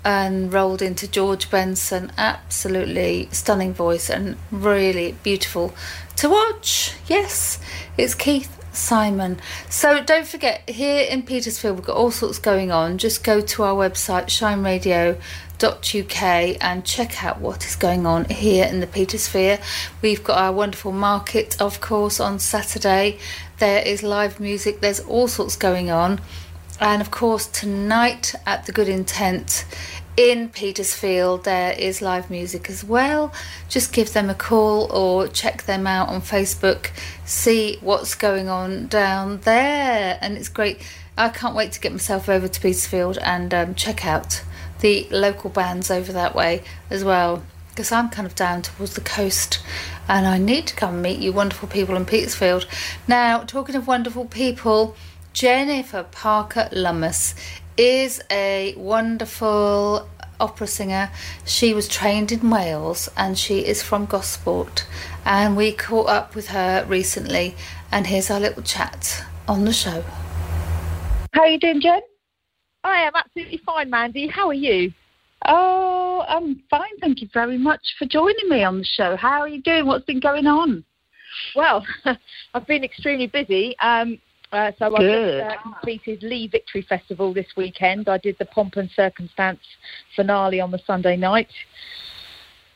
and 0.05 0.53
rolled 0.53 0.83
into 0.83 1.07
George 1.07 1.49
Benson. 1.49 2.11
Absolutely 2.15 3.29
stunning 3.31 3.73
voice 3.73 4.11
and 4.11 4.37
really 4.51 5.15
beautiful 5.23 5.73
to 6.17 6.29
watch. 6.29 6.93
Yes, 7.07 7.59
it's 7.97 8.13
Keith 8.13 8.58
Simon. 8.79 9.39
So 9.69 10.03
don't 10.03 10.25
forget, 10.25 10.67
here 10.69 11.05
in 11.09 11.23
Petersfield, 11.23 11.75
we've 11.75 11.85
got 11.85 11.95
all 11.95 12.11
sorts 12.11 12.39
going 12.39 12.71
on. 12.71 12.97
Just 12.97 13.23
go 13.23 13.41
to 13.41 13.63
our 13.63 13.75
website, 13.75 14.27
shineradio.uk, 14.27 15.17
and 16.61 16.85
check 16.85 17.23
out 17.23 17.39
what 17.39 17.65
is 17.65 17.75
going 17.75 18.05
on 18.05 18.25
here 18.25 18.65
in 18.65 18.79
the 18.79 18.87
Petersphere. 18.87 19.61
We've 20.01 20.23
got 20.23 20.37
our 20.37 20.53
wonderful 20.53 20.91
market, 20.91 21.61
of 21.61 21.81
course, 21.81 22.19
on 22.19 22.39
Saturday. 22.39 23.19
There 23.59 23.81
is 23.85 24.01
live 24.01 24.39
music, 24.39 24.79
there's 24.79 25.01
all 25.01 25.27
sorts 25.27 25.55
going 25.55 25.91
on. 25.91 26.21
And 26.81 27.01
of 27.01 27.11
course, 27.11 27.45
tonight 27.45 28.33
at 28.45 28.65
the 28.65 28.71
Good 28.71 28.87
Intent 28.87 29.65
in 30.19 30.49
Petersfield 30.49 31.45
there 31.45 31.71
is 31.71 32.01
live 32.01 32.29
music 32.29 32.69
as 32.69 32.83
well. 32.83 33.31
Just 33.69 33.93
give 33.93 34.11
them 34.11 34.29
a 34.29 34.35
call 34.35 34.91
or 34.91 35.29
check 35.29 35.63
them 35.63 35.87
out 35.87 36.09
on 36.09 36.21
Facebook, 36.21 36.89
see 37.23 37.77
what's 37.79 38.15
going 38.15 38.49
on 38.49 38.87
down 38.87 39.39
there. 39.45 40.19
And 40.19 40.35
it's 40.35 40.49
great. 40.49 40.81
I 41.17 41.29
can't 41.29 41.55
wait 41.55 41.71
to 41.71 41.79
get 41.79 41.93
myself 41.93 42.27
over 42.27 42.49
to 42.49 42.59
Petersfield 42.59 43.17
and 43.19 43.53
um, 43.53 43.75
check 43.75 44.05
out 44.05 44.43
the 44.81 45.07
local 45.09 45.49
bands 45.49 45.89
over 45.89 46.11
that 46.11 46.35
way 46.35 46.63
as 46.89 47.01
well. 47.01 47.41
Because 47.69 47.93
I'm 47.93 48.09
kind 48.09 48.25
of 48.25 48.35
down 48.35 48.61
towards 48.61 48.95
the 48.95 49.01
coast 49.01 49.63
and 50.09 50.27
I 50.27 50.37
need 50.37 50.67
to 50.67 50.75
come 50.75 51.01
meet 51.01 51.19
you 51.19 51.31
wonderful 51.31 51.69
people 51.69 51.95
in 51.95 52.05
Petersfield. 52.05 52.67
Now, 53.07 53.43
talking 53.45 53.75
of 53.75 53.87
wonderful 53.87 54.25
people, 54.25 54.97
Jennifer 55.31 56.03
Parker 56.03 56.67
Lummis 56.73 57.35
is 57.79 58.21
a 58.29 58.73
wonderful 58.75 60.05
opera 60.37 60.67
singer. 60.67 61.09
She 61.45 61.73
was 61.73 61.87
trained 61.87 62.29
in 62.29 62.49
Wales 62.49 63.07
and 63.15 63.37
she 63.37 63.59
is 63.59 63.81
from 63.81 64.05
Gosport. 64.05 64.85
And 65.23 65.55
we 65.55 65.71
caught 65.71 66.09
up 66.09 66.35
with 66.35 66.49
her 66.49 66.85
recently, 66.89 67.55
and 67.89 68.07
here's 68.07 68.29
our 68.29 68.39
little 68.39 68.63
chat 68.63 69.23
on 69.47 69.63
the 69.63 69.71
show. 69.71 70.03
How 71.33 71.41
are 71.41 71.47
you 71.47 71.59
doing, 71.59 71.79
Jen? 71.79 72.01
I 72.83 73.03
am 73.03 73.13
absolutely 73.15 73.61
fine, 73.65 73.89
Mandy. 73.89 74.27
How 74.27 74.49
are 74.49 74.53
you? 74.53 74.91
Oh, 75.45 76.25
I'm 76.27 76.61
fine. 76.69 76.97
Thank 76.99 77.21
you 77.21 77.29
very 77.33 77.57
much 77.57 77.95
for 77.97 78.05
joining 78.05 78.49
me 78.49 78.61
on 78.61 78.79
the 78.79 78.85
show. 78.85 79.15
How 79.15 79.39
are 79.39 79.47
you 79.47 79.61
doing? 79.61 79.85
What's 79.85 80.03
been 80.03 80.19
going 80.19 80.47
on? 80.47 80.83
Well, 81.55 81.85
I've 82.53 82.67
been 82.67 82.83
extremely 82.83 83.27
busy. 83.27 83.77
Um, 83.79 84.19
uh, 84.51 84.71
so 84.79 84.95
I 84.95 84.99
Good. 84.99 85.41
just 85.41 85.51
uh, 85.51 85.61
completed 85.61 86.23
Lee 86.23 86.47
Victory 86.47 86.81
Festival 86.81 87.33
this 87.33 87.47
weekend. 87.55 88.09
I 88.09 88.17
did 88.17 88.35
the 88.39 88.45
Pomp 88.45 88.75
and 88.77 88.89
Circumstance 88.91 89.59
finale 90.15 90.59
on 90.59 90.71
the 90.71 90.79
Sunday 90.85 91.15
night. 91.15 91.49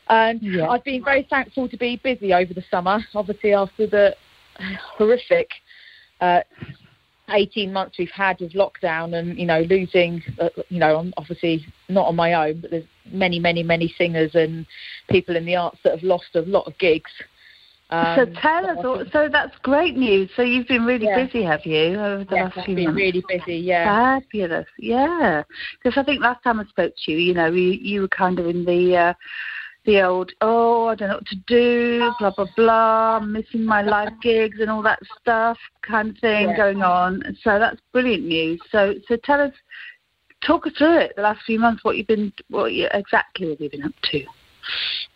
And 0.08 0.40
Yeah. 0.42 0.68
I've 0.68 0.84
been 0.84 1.02
very 1.02 1.26
thankful 1.28 1.68
to 1.68 1.76
be 1.76 1.96
busy 2.02 2.32
over 2.32 2.54
the 2.54 2.64
summer, 2.70 3.04
obviously 3.14 3.54
after 3.54 3.86
the 3.86 4.14
horrific 4.96 5.48
uh, 6.20 6.40
18 7.30 7.72
months 7.72 7.98
we've 7.98 8.10
had 8.10 8.40
of 8.42 8.50
lockdown 8.50 9.14
and, 9.18 9.38
you 9.38 9.46
know, 9.46 9.60
losing, 9.60 10.22
uh, 10.38 10.50
you 10.68 10.78
know, 10.78 10.98
I'm 10.98 11.14
obviously 11.16 11.64
not 11.88 12.06
on 12.06 12.16
my 12.16 12.34
own, 12.34 12.60
but 12.60 12.70
there's 12.70 12.84
many, 13.10 13.38
many, 13.38 13.62
many 13.62 13.94
singers 13.96 14.34
and 14.34 14.66
people 15.08 15.36
in 15.36 15.46
the 15.46 15.56
arts 15.56 15.78
that 15.84 15.94
have 15.94 16.02
lost 16.02 16.34
a 16.34 16.42
lot 16.42 16.66
of 16.66 16.76
gigs. 16.78 17.10
So 17.90 17.96
Um, 18.22 18.32
tell 18.34 18.66
us. 18.70 18.84
all- 18.84 19.04
So 19.12 19.28
that's 19.28 19.56
great 19.58 19.96
news. 19.96 20.30
So 20.36 20.42
you've 20.42 20.66
been 20.66 20.84
really 20.84 21.06
Yeah. 21.06 21.24
busy, 21.26 21.42
have 21.42 21.64
you, 21.66 21.94
over 22.00 22.24
the 22.24 22.34
Yes, 22.34 22.44
last 22.44 22.58
I've 22.58 22.64
few 22.64 22.76
been 22.76 22.84
months? 22.86 22.96
really 22.96 23.24
busy, 23.28 23.56
yeah. 23.56 23.84
Fabulous, 23.84 24.66
yeah. 24.78 25.42
Because 25.82 25.98
I 25.98 26.02
think 26.04 26.22
last 26.22 26.42
time 26.42 26.60
I 26.60 26.64
spoke 26.64 26.94
to 27.04 27.12
you, 27.12 27.18
you 27.18 27.34
know, 27.34 27.46
you, 27.46 27.72
you 27.72 28.00
were 28.02 28.08
kind 28.08 28.38
of 28.38 28.46
in 28.46 28.64
the 28.64 28.96
uh, 28.96 29.14
the 29.84 30.00
old, 30.00 30.32
oh, 30.40 30.86
I 30.86 30.94
don't 30.94 31.08
know 31.10 31.16
what 31.16 31.26
to 31.26 31.36
do, 31.46 32.10
blah 32.18 32.30
blah 32.30 32.46
blah, 32.56 33.16
I'm 33.18 33.30
missing 33.32 33.66
my 33.66 33.82
live 33.82 34.18
gigs 34.22 34.60
and 34.60 34.70
all 34.70 34.80
that 34.80 34.98
stuff, 35.20 35.58
kind 35.82 36.08
of 36.08 36.18
thing 36.18 36.48
Yeah. 36.48 36.56
going 36.56 36.82
on. 36.82 37.22
So 37.42 37.58
that's 37.58 37.80
brilliant 37.92 38.24
news. 38.24 38.62
So 38.72 38.94
so 39.06 39.16
tell 39.16 39.42
us, 39.42 39.52
talk 40.40 40.66
us 40.66 40.72
through 40.78 41.00
it. 41.00 41.12
The 41.16 41.22
last 41.22 41.42
few 41.44 41.60
months, 41.60 41.84
what 41.84 41.98
you've 41.98 42.06
been, 42.06 42.32
what 42.48 42.72
you, 42.72 42.88
exactly 42.92 43.50
have 43.50 43.60
you 43.60 43.68
been 43.68 43.84
up 43.84 43.92
to? 44.12 44.24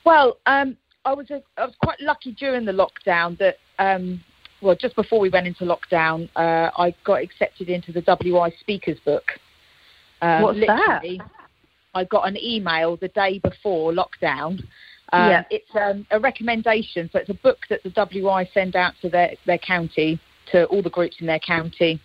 Well, 0.04 0.38
um, 0.44 0.76
I 1.08 1.14
was 1.14 1.30
a, 1.30 1.42
I 1.56 1.64
was 1.64 1.74
quite 1.82 1.98
lucky 2.00 2.32
during 2.32 2.66
the 2.66 2.72
lockdown 2.72 3.38
that 3.38 3.56
um, 3.78 4.22
well 4.60 4.76
just 4.76 4.94
before 4.94 5.20
we 5.20 5.30
went 5.30 5.46
into 5.46 5.64
lockdown, 5.64 6.28
uh, 6.36 6.70
I 6.76 6.94
got 7.04 7.22
accepted 7.22 7.70
into 7.70 7.92
the 7.92 8.02
WI 8.02 8.52
Speakers 8.60 8.98
Book. 9.06 9.24
Um, 10.20 10.42
What's 10.42 10.60
that? 10.66 11.00
I 11.94 12.04
got 12.04 12.28
an 12.28 12.36
email 12.36 12.98
the 12.98 13.08
day 13.08 13.38
before 13.38 13.92
lockdown. 13.92 14.60
Um, 15.12 15.30
Yeah. 15.30 15.44
It's 15.50 15.70
um, 15.74 16.06
a 16.10 16.20
recommendation, 16.20 17.08
so 17.10 17.18
it's 17.18 17.30
a 17.30 17.34
book 17.34 17.60
that 17.70 17.82
the 17.82 17.90
WI 17.90 18.46
send 18.52 18.76
out 18.76 18.92
to 19.00 19.08
their, 19.08 19.32
their 19.46 19.58
county, 19.58 20.20
to 20.52 20.66
all 20.66 20.82
the 20.82 20.90
groups 20.90 21.16
in 21.20 21.26
their 21.26 21.38
county. 21.38 22.00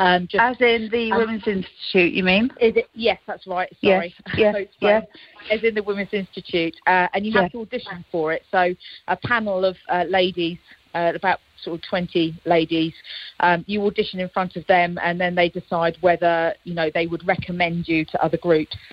Um, 0.00 0.26
just 0.30 0.40
As 0.40 0.56
in 0.60 0.88
the 0.90 1.12
um, 1.12 1.18
Women's 1.18 1.46
Institute, 1.46 2.14
you 2.14 2.24
mean? 2.24 2.46
Is 2.58 2.74
it? 2.74 2.88
Yes, 2.94 3.20
that's 3.26 3.46
right. 3.46 3.68
Yes, 3.82 3.96
Sorry. 3.96 4.14
yes, 4.38 4.56
yes. 4.80 5.04
fine. 5.04 5.58
As 5.58 5.62
in 5.62 5.74
the 5.74 5.82
Women's 5.82 6.14
Institute, 6.14 6.74
uh, 6.86 7.08
and 7.12 7.26
you 7.26 7.32
have 7.32 7.52
to 7.52 7.60
audition 7.60 8.02
for 8.10 8.32
it. 8.32 8.42
So 8.50 8.74
a 9.08 9.16
panel 9.16 9.62
of 9.62 9.76
uh, 9.90 10.04
ladies, 10.08 10.56
uh, 10.94 11.12
about 11.14 11.40
sort 11.62 11.78
of 11.78 11.86
20 11.86 12.40
ladies, 12.46 12.94
um, 13.40 13.62
you 13.68 13.84
audition 13.84 14.20
in 14.20 14.30
front 14.30 14.56
of 14.56 14.66
them, 14.68 14.98
and 15.02 15.20
then 15.20 15.34
they 15.34 15.50
decide 15.50 15.98
whether 16.00 16.54
you 16.64 16.72
know 16.72 16.90
they 16.94 17.06
would 17.06 17.26
recommend 17.26 17.86
you 17.86 18.06
to 18.06 18.24
other 18.24 18.38
groups. 18.38 18.76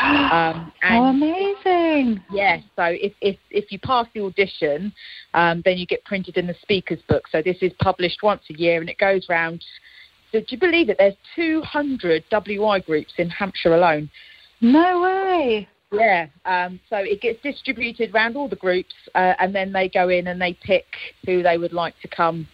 Um, 0.00 0.72
oh, 0.84 0.88
and 0.88 1.22
amazing! 1.22 2.24
Yes. 2.32 2.62
So 2.76 2.84
if 2.84 3.12
if 3.20 3.36
if 3.50 3.70
you 3.70 3.78
pass 3.78 4.06
the 4.14 4.22
audition, 4.22 4.90
um, 5.34 5.60
then 5.66 5.76
you 5.76 5.86
get 5.86 6.02
printed 6.06 6.38
in 6.38 6.46
the 6.46 6.54
speakers 6.62 7.00
book. 7.10 7.24
So 7.30 7.42
this 7.42 7.58
is 7.60 7.72
published 7.78 8.22
once 8.22 8.40
a 8.48 8.54
year, 8.54 8.80
and 8.80 8.88
it 8.88 8.96
goes 8.96 9.26
round. 9.28 9.62
Do 10.32 10.42
you 10.48 10.58
believe 10.58 10.88
it? 10.88 10.96
There's 10.98 11.14
200 11.36 12.24
WI 12.30 12.80
groups 12.80 13.12
in 13.18 13.28
Hampshire 13.28 13.74
alone. 13.74 14.10
No 14.60 15.02
way. 15.02 15.68
Yeah. 15.92 16.26
Um, 16.46 16.80
so 16.88 16.96
it 16.96 17.20
gets 17.20 17.42
distributed 17.42 18.14
around 18.14 18.36
all 18.36 18.48
the 18.48 18.56
groups, 18.56 18.94
uh, 19.14 19.34
and 19.38 19.54
then 19.54 19.72
they 19.72 19.88
go 19.88 20.08
in 20.08 20.28
and 20.28 20.40
they 20.40 20.54
pick 20.62 20.86
who 21.26 21.42
they 21.42 21.58
would 21.58 21.74
like 21.74 21.94
to 22.00 22.08
come 22.08 22.48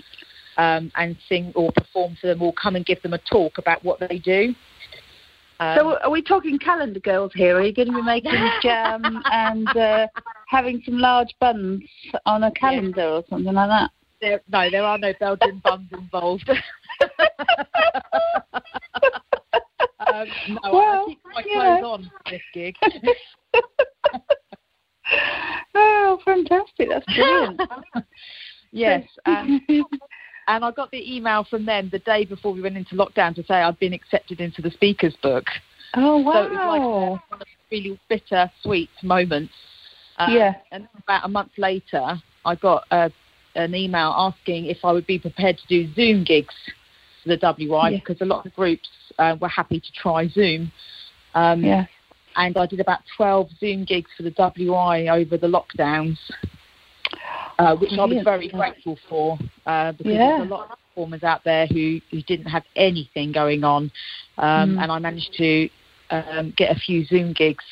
um, 0.56 0.90
and 0.96 1.16
sing 1.28 1.52
or 1.54 1.70
perform 1.72 2.16
for 2.20 2.26
them, 2.26 2.42
or 2.42 2.52
come 2.54 2.74
and 2.74 2.84
give 2.84 3.00
them 3.02 3.14
a 3.14 3.18
talk 3.18 3.58
about 3.58 3.84
what 3.84 4.00
they 4.00 4.18
do. 4.18 4.54
Um, 5.60 5.76
So 5.78 5.98
are 5.98 6.10
we 6.10 6.22
talking 6.22 6.58
calendar 6.58 7.00
girls 7.00 7.32
here? 7.34 7.56
Are 7.56 7.62
you 7.62 7.72
going 7.72 7.88
to 7.88 7.94
be 7.94 8.02
making 8.02 8.32
jam 8.60 9.02
and 9.26 9.68
uh, 9.68 10.08
having 10.48 10.82
some 10.84 10.98
large 10.98 11.32
buns 11.40 11.82
on 12.26 12.42
a 12.42 12.50
calendar 12.52 13.04
or 13.04 13.24
something 13.28 13.54
like 13.54 13.68
that? 13.68 13.90
there, 14.20 14.40
no, 14.50 14.70
there 14.70 14.84
are 14.84 14.98
no 14.98 15.12
Belgian 15.18 15.60
buns 15.62 15.88
involved. 15.92 16.48
um, 20.12 20.26
no, 20.62 20.78
I 20.78 21.04
keep 21.06 21.20
my 21.34 21.42
clothes 21.42 21.84
on 21.84 22.02
for 22.04 22.30
this 22.30 22.42
gig. 22.54 22.74
Oh, 25.74 26.18
fantastic! 26.24 26.88
That's 26.88 27.06
brilliant. 27.06 27.60
yes. 28.72 29.06
Um, 29.26 29.60
and 30.48 30.64
I 30.64 30.70
got 30.70 30.90
the 30.90 31.16
email 31.16 31.44
from 31.48 31.64
them 31.64 31.88
the 31.90 31.98
day 32.00 32.24
before 32.24 32.52
we 32.52 32.60
went 32.60 32.76
into 32.76 32.94
lockdown 32.94 33.34
to 33.36 33.44
say 33.44 33.54
I'd 33.54 33.78
been 33.78 33.92
accepted 33.92 34.40
into 34.40 34.62
the 34.62 34.70
speakers 34.70 35.14
book. 35.22 35.44
oh 35.94 36.22
So 36.24 36.42
it 36.42 36.50
was 36.50 36.52
like 36.52 36.80
wow! 36.80 36.86
a, 36.86 37.10
one 37.10 37.22
of 37.32 37.38
the 37.70 37.76
really 37.76 38.00
bitter 38.08 38.50
sweet 38.62 38.90
moments. 39.02 39.52
Um, 40.16 40.34
Yeah. 40.34 40.54
And 40.72 40.88
about 41.02 41.24
a 41.24 41.28
month 41.28 41.52
later, 41.58 42.20
I 42.44 42.54
got 42.56 42.84
uh, 42.90 43.10
an 43.54 43.74
email 43.74 44.12
asking 44.16 44.66
if 44.66 44.78
I 44.84 44.92
would 44.92 45.06
be 45.06 45.18
prepared 45.18 45.58
to 45.58 45.66
do 45.68 45.92
Zoom 45.94 46.24
gigs 46.24 46.54
for 47.28 47.36
the 47.36 47.54
WI 47.68 47.90
Yeah. 47.90 47.98
because 47.98 48.20
a 48.20 48.24
lot 48.24 48.46
of 48.46 48.54
groups 48.54 48.88
uh, 49.18 49.36
were 49.40 49.48
happy 49.48 49.80
to 49.80 49.92
try 49.92 50.28
Zoom. 50.28 50.72
Um, 51.34 51.62
yeah. 51.62 51.86
And 52.36 52.56
I 52.56 52.66
did 52.66 52.80
about 52.80 53.00
12 53.16 53.48
Zoom 53.58 53.84
gigs 53.84 54.10
for 54.16 54.22
the 54.22 54.30
WI 54.30 55.08
over 55.08 55.36
the 55.36 55.48
lockdowns, 55.48 56.18
uh, 57.58 57.74
which 57.76 57.92
I 57.92 57.96
was 57.96 58.22
Brilliant. 58.22 58.24
very 58.24 58.48
grateful 58.48 58.98
for 59.08 59.38
uh, 59.66 59.92
because 59.92 60.12
Yeah. 60.12 60.36
there's 60.36 60.48
a 60.48 60.50
lot 60.50 60.70
of 60.70 60.78
performers 60.88 61.22
out 61.24 61.42
there 61.44 61.66
who, 61.66 62.00
who 62.10 62.22
didn't 62.22 62.46
have 62.46 62.64
anything 62.76 63.32
going 63.32 63.64
on. 63.64 63.90
Um, 64.38 64.76
Mm. 64.76 64.82
And 64.82 64.92
I 64.92 64.98
managed 64.98 65.32
to 65.34 65.68
um, 66.10 66.54
get 66.56 66.70
a 66.74 66.78
few 66.78 67.04
Zoom 67.04 67.32
gigs, 67.32 67.64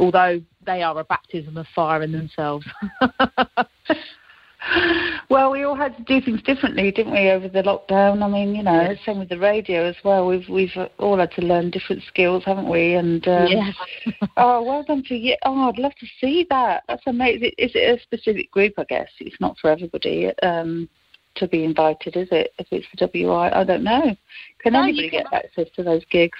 although 0.00 0.40
they 0.66 0.82
are 0.82 0.98
a 0.98 1.04
baptism 1.04 1.56
of 1.56 1.66
fire 1.74 2.02
in 2.02 2.12
themselves. 2.12 2.66
Well, 5.30 5.50
we 5.50 5.62
all 5.64 5.74
had 5.74 5.94
to 5.98 6.02
do 6.04 6.24
things 6.24 6.42
differently, 6.42 6.90
didn't 6.90 7.12
we, 7.12 7.28
over 7.30 7.48
the 7.48 7.62
lockdown? 7.62 8.22
I 8.22 8.28
mean, 8.28 8.54
you 8.54 8.62
know, 8.62 8.80
Yes. 8.80 8.98
same 9.04 9.18
with 9.18 9.28
the 9.28 9.38
radio 9.38 9.84
as 9.84 9.96
well. 10.02 10.26
We've 10.26 10.48
we've 10.48 10.72
all 10.98 11.18
had 11.18 11.32
to 11.32 11.42
learn 11.42 11.70
different 11.70 12.02
skills, 12.04 12.44
haven't 12.46 12.68
we? 12.68 12.94
And 12.94 13.26
um, 13.28 13.46
yes. 13.48 13.74
Oh, 14.38 14.62
well 14.62 14.84
done 14.84 15.02
to 15.08 15.14
you. 15.14 15.36
Oh, 15.44 15.68
I'd 15.68 15.78
love 15.78 15.94
to 15.96 16.06
see 16.20 16.46
that. 16.48 16.84
That's 16.88 17.06
amazing. 17.06 17.52
Is 17.58 17.72
it 17.74 17.98
a 17.98 18.02
specific 18.02 18.50
group, 18.52 18.74
I 18.78 18.84
guess? 18.84 19.10
It's 19.20 19.38
not 19.40 19.58
for 19.58 19.68
everybody 19.68 20.32
um, 20.42 20.88
to 21.34 21.46
be 21.46 21.64
invited, 21.64 22.16
is 22.16 22.28
it? 22.30 22.52
If 22.58 22.68
it's 22.70 22.86
the 22.96 23.06
WI, 23.06 23.50
I 23.52 23.64
don't 23.64 23.84
know. 23.84 24.16
Can 24.60 24.72
No, 24.72 24.82
anybody 24.82 25.10
get 25.10 25.26
access 25.32 25.68
to 25.76 25.82
those 25.82 26.04
gigs? 26.10 26.38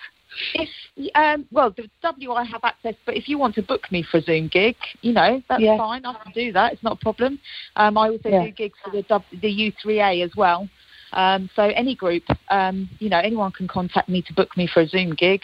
If 0.54 0.68
um, 1.14 1.46
well, 1.50 1.70
the 1.76 1.88
WI 2.02 2.44
have 2.44 2.62
access, 2.64 2.94
but 3.06 3.16
if 3.16 3.28
you 3.28 3.38
want 3.38 3.54
to 3.54 3.62
book 3.62 3.90
me 3.90 4.02
for 4.02 4.18
a 4.18 4.22
Zoom 4.22 4.48
gig, 4.48 4.76
you 5.00 5.12
know 5.12 5.42
that's 5.48 5.62
Yeah. 5.62 5.76
fine. 5.76 6.04
I 6.04 6.14
can 6.22 6.32
do 6.32 6.52
that. 6.52 6.72
It's 6.72 6.82
not 6.82 6.94
a 6.94 6.96
problem. 6.96 7.38
Um, 7.76 7.96
I 7.96 8.08
also 8.10 8.28
Yeah. 8.28 8.44
do 8.44 8.50
gigs 8.50 8.78
for 8.84 8.90
the 8.90 9.02
W- 9.02 9.40
the 9.40 9.48
U3A 9.48 10.22
as 10.22 10.34
well. 10.36 10.68
Um, 11.12 11.48
so 11.56 11.62
any 11.62 11.94
group, 11.94 12.24
um, 12.50 12.88
you 12.98 13.08
know, 13.08 13.18
anyone 13.18 13.52
can 13.52 13.66
contact 13.66 14.08
me 14.08 14.20
to 14.22 14.32
book 14.34 14.54
me 14.56 14.66
for 14.66 14.80
a 14.80 14.86
Zoom 14.86 15.14
gig. 15.14 15.42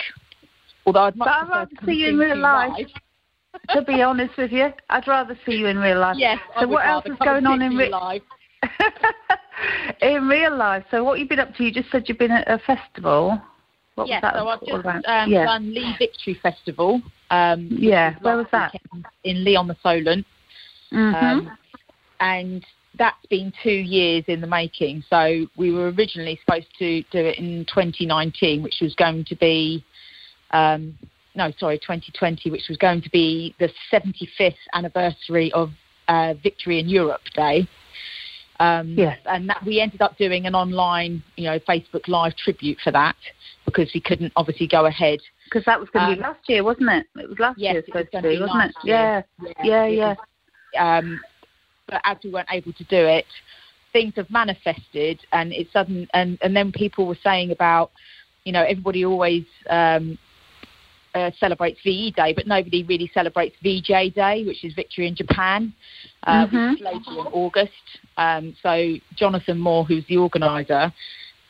Although 0.87 1.05
I'd 1.05 1.16
much 1.16 1.27
But 1.27 1.35
I'd 1.35 1.49
rather 1.49 1.70
to 1.77 1.85
see 1.87 1.92
you 2.01 2.09
in 2.09 2.18
real 2.18 2.37
you 2.37 2.42
life. 2.42 2.87
to 3.70 3.83
be 3.83 4.03
honest 4.03 4.37
with 4.37 4.53
you, 4.53 4.73
I'd 4.90 5.07
rather 5.09 5.38
see 5.47 5.53
you 5.53 5.66
in 5.66 5.79
real 5.79 5.99
life. 6.01 6.16
Yes. 6.18 6.38
So 6.61 6.66
what 6.66 6.87
else 6.87 7.07
is 7.07 7.16
going 7.18 7.47
on 7.47 7.62
in 7.62 7.77
real 7.77 7.90
life? 7.90 8.23
in 10.03 10.29
real 10.29 10.55
life? 10.57 10.85
So 10.90 11.03
what 11.05 11.18
you've 11.18 11.29
been 11.29 11.40
up 11.40 11.55
to? 11.55 11.64
You 11.64 11.73
just 11.73 11.90
said 11.90 12.05
you've 12.09 12.18
been 12.18 12.31
at 12.31 12.49
a 12.49 12.59
festival. 12.59 13.40
What 13.94 14.09
yeah, 14.09 14.16
was 14.16 14.22
that 14.22 14.35
so 14.35 14.48
I've 14.48 14.85
just 14.85 15.09
um, 15.09 15.30
yeah. 15.30 15.44
done 15.44 15.72
Lee 15.72 15.94
Victory 15.98 16.35
Festival. 16.42 17.00
Um, 17.30 17.68
Yeah, 17.70 18.16
where 18.20 18.37
was 18.37 18.46
that? 18.52 18.74
In 19.22 19.44
Lee 19.44 19.57
on 19.57 19.68
the 19.68 19.76
Solent. 19.83 20.26
Mhm. 20.92 21.22
Um, 21.22 21.59
and 22.20 22.64
that's 22.96 23.26
been 23.26 23.52
two 23.62 23.70
years 23.70 24.24
in 24.28 24.40
the 24.40 24.46
making. 24.46 25.04
So 25.09 25.46
we 25.57 25.72
were 25.72 25.90
originally 25.90 26.38
supposed 26.44 26.68
to 26.78 27.02
do 27.11 27.18
it 27.18 27.38
in 27.38 27.64
2019, 27.66 28.62
which 28.62 28.76
was 28.80 28.94
going 28.94 29.24
to 29.26 29.37
be, 29.37 29.85
um, 30.50 30.96
no, 31.35 31.52
sorry, 31.59 31.78
2020, 31.78 32.50
which 32.50 32.68
was 32.68 32.78
going 32.78 33.02
to 33.02 33.11
be 33.11 33.54
the 33.59 33.68
75th 33.92 34.54
anniversary 34.74 35.52
of 35.52 35.70
uh, 36.09 36.35
Victory 36.42 36.78
in 36.78 36.88
Europe 36.88 37.22
Day. 37.35 37.66
Um, 38.61 38.95
Yes. 38.97 39.19
And 39.27 39.49
that 39.49 39.64
we 39.64 39.81
ended 39.81 40.01
up 40.01 40.17
doing 40.17 40.47
an 40.47 40.55
online, 40.55 41.23
you 41.37 41.45
know, 41.45 41.59
Facebook 41.61 42.07
Live 42.09 42.37
tribute 42.37 42.79
for 42.83 42.93
that 42.93 43.17
because 43.64 43.90
we 43.95 44.01
couldn't 44.01 44.33
obviously 44.37 44.67
go 44.69 44.87
ahead. 44.87 45.19
Because 45.45 45.64
that 45.67 45.79
was 45.81 45.88
going 45.90 46.07
to 46.07 46.12
Um, 46.12 46.17
be 46.17 46.23
last 46.23 46.49
year, 46.49 46.64
wasn't 46.64 46.90
it? 46.90 47.07
It 47.17 47.29
was 47.29 47.38
last 47.38 47.59
Yes, 47.59 47.73
year 47.73 47.81
it 47.81 47.87
was 47.95 48.07
supposed 48.11 48.12
to 48.12 48.23
be, 48.23 48.40
wasn't 48.40 48.64
it? 48.71 48.77
Yeah, 48.85 49.23
yeah, 49.64 49.87
yeah. 49.87 50.09
was 50.09 50.19
um, 50.77 51.21
but 51.87 52.01
as 52.05 52.17
we 52.25 52.31
weren't 52.31 52.49
able 52.51 52.73
to 52.73 52.85
do 52.85 52.97
it, 52.97 53.27
things 53.93 54.14
have 54.17 54.31
manifested, 54.31 55.21
and 55.33 55.53
it's 55.53 55.73
sudden. 55.73 56.09
And 56.14 56.38
and 56.43 56.57
then 56.57 56.73
people 56.73 57.07
were 57.07 57.19
saying 57.23 57.51
about, 57.51 57.90
you 58.45 58.53
know, 58.53 58.62
everybody 58.62 59.05
always 59.05 59.45
um, 59.71 60.19
uh, 61.14 61.31
celebrates 61.38 61.81
VE 61.83 62.11
Day, 62.12 62.33
but 62.33 62.46
nobody 62.46 62.83
really 62.83 63.11
celebrates 63.14 63.57
VJ 63.62 64.12
Day, 64.14 64.44
which 64.46 64.64
is 64.64 64.74
Victory 64.74 65.07
in 65.07 65.14
Japan, 65.14 65.72
uh, 66.27 66.46
Mhm. 66.46 66.53
which 66.53 66.81
is 66.81 66.81
later 66.81 67.20
in 67.20 67.27
August. 67.33 67.72
Um, 68.16 68.57
so 68.62 68.96
Jonathan 69.14 69.59
Moore, 69.59 69.85
who's 69.85 70.05
the 70.07 70.16
organizer, 70.16 70.92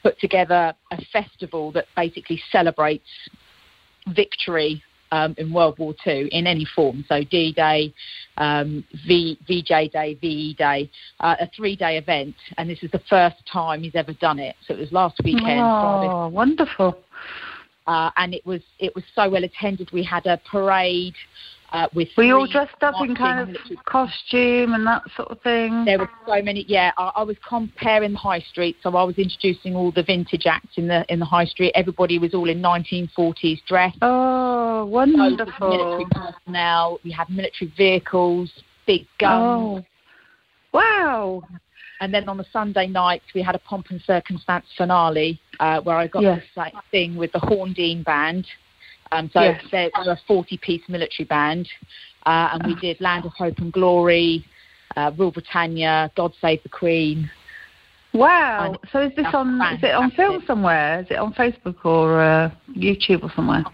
put 0.03 0.19
together 0.21 0.75
a 0.91 1.05
festival 1.07 1.73
that 1.73 1.87
basically 1.97 2.41
celebrates 2.51 3.09
victory 4.09 4.83
um, 5.13 5.35
in 5.39 5.53
World 5.53 5.79
War 5.79 5.95
II 6.07 6.29
in 6.33 6.47
any 6.47 6.65
form. 6.65 7.05
So 7.09 7.23
D-Day, 7.23 7.95
um, 8.37 8.85
v, 9.07 9.39
VJ 9.47 9.89
Day, 9.93 10.19
VE 10.21 10.55
Day, 10.55 10.91
uh, 11.21 11.37
a 11.41 11.47
three-day 11.57 11.99
event, 11.99 12.35
and 12.59 12.69
this 12.69 12.83
is 12.83 12.91
the 12.91 12.99
first 13.09 13.37
time 13.47 13.83
he's 13.83 13.95
ever 13.95 14.13
done 14.15 14.39
it. 14.39 14.57
So 14.67 14.75
it 14.75 14.81
was 14.81 14.93
last 14.93 15.21
weekend, 15.25 15.71
Friday, 15.81 16.09
Oh, 16.11 16.29
wonderful. 16.29 16.99
Uh, 17.87 18.11
and 18.17 18.35
it 18.35 18.45
was 18.47 18.63
it 18.79 18.95
was 18.95 19.05
so 19.15 19.29
well 19.29 19.45
attended. 19.45 19.91
We 19.93 20.03
had 20.03 20.27
a 20.27 20.41
parade 20.51 21.15
uh, 21.73 21.89
with. 21.95 22.09
we 22.17 22.31
all 22.31 22.47
dressed 22.47 22.83
up 22.83 22.95
in 23.01 23.15
kind 23.15 23.51
of 23.51 23.57
costume 23.85 24.75
and 24.75 24.87
that 24.87 25.03
sort 25.17 25.29
of 25.31 25.41
thing? 25.43 25.85
there 25.85 25.99
were 25.99 26.11
so 26.27 26.41
many. 26.41 26.65
Yeah, 26.69 26.93
I, 26.97 27.13
I 27.17 27.23
was 27.23 27.37
comparing 27.47 28.13
the 28.13 28.19
high 28.19 28.41
street, 28.41 28.77
so 28.83 28.97
I 28.97 29.03
was 29.03 29.19
introducing 29.19 29.75
all 29.75 29.91
the 29.91 30.03
vintage 30.03 30.47
acts 30.47 30.77
in 30.77 30.87
the 30.89 31.05
in 31.13 31.19
the 31.19 31.27
high 31.27 31.47
street. 31.47 31.73
Everybody 31.75 32.19
was 32.19 32.33
all 32.33 32.49
in 32.49 32.63
1940s 32.63 33.65
dress. 33.67 33.95
Oh, 34.03 34.87
wonderful. 34.87 35.69
military 35.69 36.07
personnel. 36.11 37.01
We 37.05 37.11
had 37.11 37.29
military 37.29 37.73
vehicles, 37.77 38.51
big 38.87 39.07
guns, 39.19 39.85
Oh, 39.85 39.85
wow. 40.73 41.43
And 42.01 42.13
then 42.13 42.29
on 42.29 42.37
the 42.37 42.47
Sunday 42.53 42.87
night 42.87 43.23
we 43.35 43.43
had 43.43 43.55
a 43.55 43.59
pomp 43.59 43.87
and 43.91 44.01
circumstance 44.03 44.67
finale 44.77 45.41
uh, 45.61 45.81
where 45.81 45.97
I 45.97 46.07
got 46.07 46.23
Yes. 46.23 46.43
to 46.55 46.61
like, 46.61 46.75
sing 46.91 47.17
with 47.17 47.33
the 47.33 47.41
Horndean 47.41 48.05
band. 48.05 48.47
Um, 49.13 49.31
so 49.33 49.41
Yes. 49.41 49.63
they're, 49.71 49.91
they're 50.05 50.15
a 50.15 50.21
40-piece 50.29 50.83
military 50.89 51.27
band, 51.27 51.69
uh, 52.27 52.51
and 52.53 52.67
we 52.67 52.75
did 52.81 53.01
Land 53.01 53.25
of 53.25 53.33
Hope 53.33 53.59
and 53.59 53.73
Glory, 53.73 54.45
uh, 54.97 55.13
Rule 55.17 55.31
Britannia, 55.31 56.11
God 56.17 56.33
Save 56.41 56.63
the 56.63 56.69
Queen. 56.69 57.31
Wow. 58.13 58.79
So 58.93 59.03
is 59.03 59.13
this 59.17 59.27
on? 59.33 59.61
Is 59.75 59.83
it 59.83 59.93
on 59.93 60.13
film 60.13 60.43
somewhere? 60.47 61.01
Is 61.01 61.07
it 61.11 61.17
on 61.17 61.35
Facebook 61.35 61.85
or 61.85 62.21
uh, 62.21 62.51
YouTube 62.77 63.25
or 63.25 63.33
somewhere? 63.35 63.65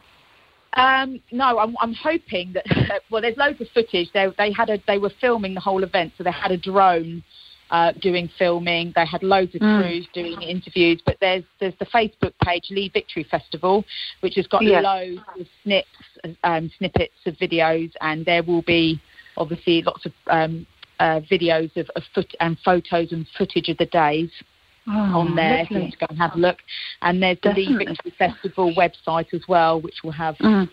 Um, 0.75 1.21
no, 1.31 1.59
I'm, 1.59 1.77
I'm 1.81 1.93
hoping 1.93 2.53
that. 2.55 2.65
Well, 3.11 3.21
there's 3.21 3.37
loads 3.37 3.61
of 3.61 3.69
footage. 3.75 4.09
They 4.15 4.29
they 4.39 4.51
had 4.53 4.71
a 4.71 4.79
they 4.87 4.97
were 4.97 5.13
filming 5.21 5.53
the 5.53 5.61
whole 5.61 5.83
event, 5.83 6.15
so 6.17 6.25
they 6.25 6.33
had 6.33 6.53
a 6.53 6.57
drone 6.57 7.23
uh, 7.71 7.93
doing 8.01 8.29
filming. 8.39 8.93
They 8.97 9.07
had 9.07 9.23
loads 9.23 9.55
of 9.55 9.61
Mm. 9.63 9.81
crews 9.81 10.07
doing 10.13 10.43
interviews. 10.43 11.01
But 11.05 11.17
there's 11.21 11.45
there's 11.59 11.75
the 11.79 11.87
Facebook 11.87 12.33
page 12.45 12.67
Lee 12.71 12.89
Victory 12.93 13.25
Festival, 13.25 13.85
which 14.21 14.35
has 14.37 14.47
got 14.47 14.63
Yeah. 14.63 14.81
loads 14.81 15.21
of 15.39 15.47
snips, 15.63 15.89
um, 16.45 16.71
snippets 16.79 17.15
of 17.27 17.35
videos, 17.39 17.93
and 18.01 18.25
there 18.25 18.43
will 18.43 18.63
be 18.63 19.01
obviously 19.37 19.83
lots 19.83 20.05
of 20.07 20.13
um, 20.29 20.67
uh, 20.99 21.21
videos 21.31 21.75
of, 21.77 21.89
of 21.97 22.03
foot 22.15 22.35
and 22.41 22.59
photos 22.61 23.13
and 23.13 23.27
footage 23.39 23.69
of 23.69 23.77
the 23.79 23.87
days 23.87 24.31
Oh, 24.89 24.93
on 25.21 25.37
there 25.37 25.59
if 25.61 25.71
you 25.71 25.79
want 25.81 25.93
to 25.93 25.99
go 25.99 26.07
and 26.09 26.19
have 26.19 26.35
a 26.35 26.39
look. 26.39 26.59
And 27.03 27.23
there's 27.23 27.39
the 27.43 27.51
Lee 27.51 27.77
Victory 27.77 28.11
Festival 28.19 28.73
website 28.75 29.33
as 29.33 29.43
well, 29.47 29.81
which 29.81 30.03
will 30.03 30.11
have 30.13 30.37
Mm. 30.39 30.69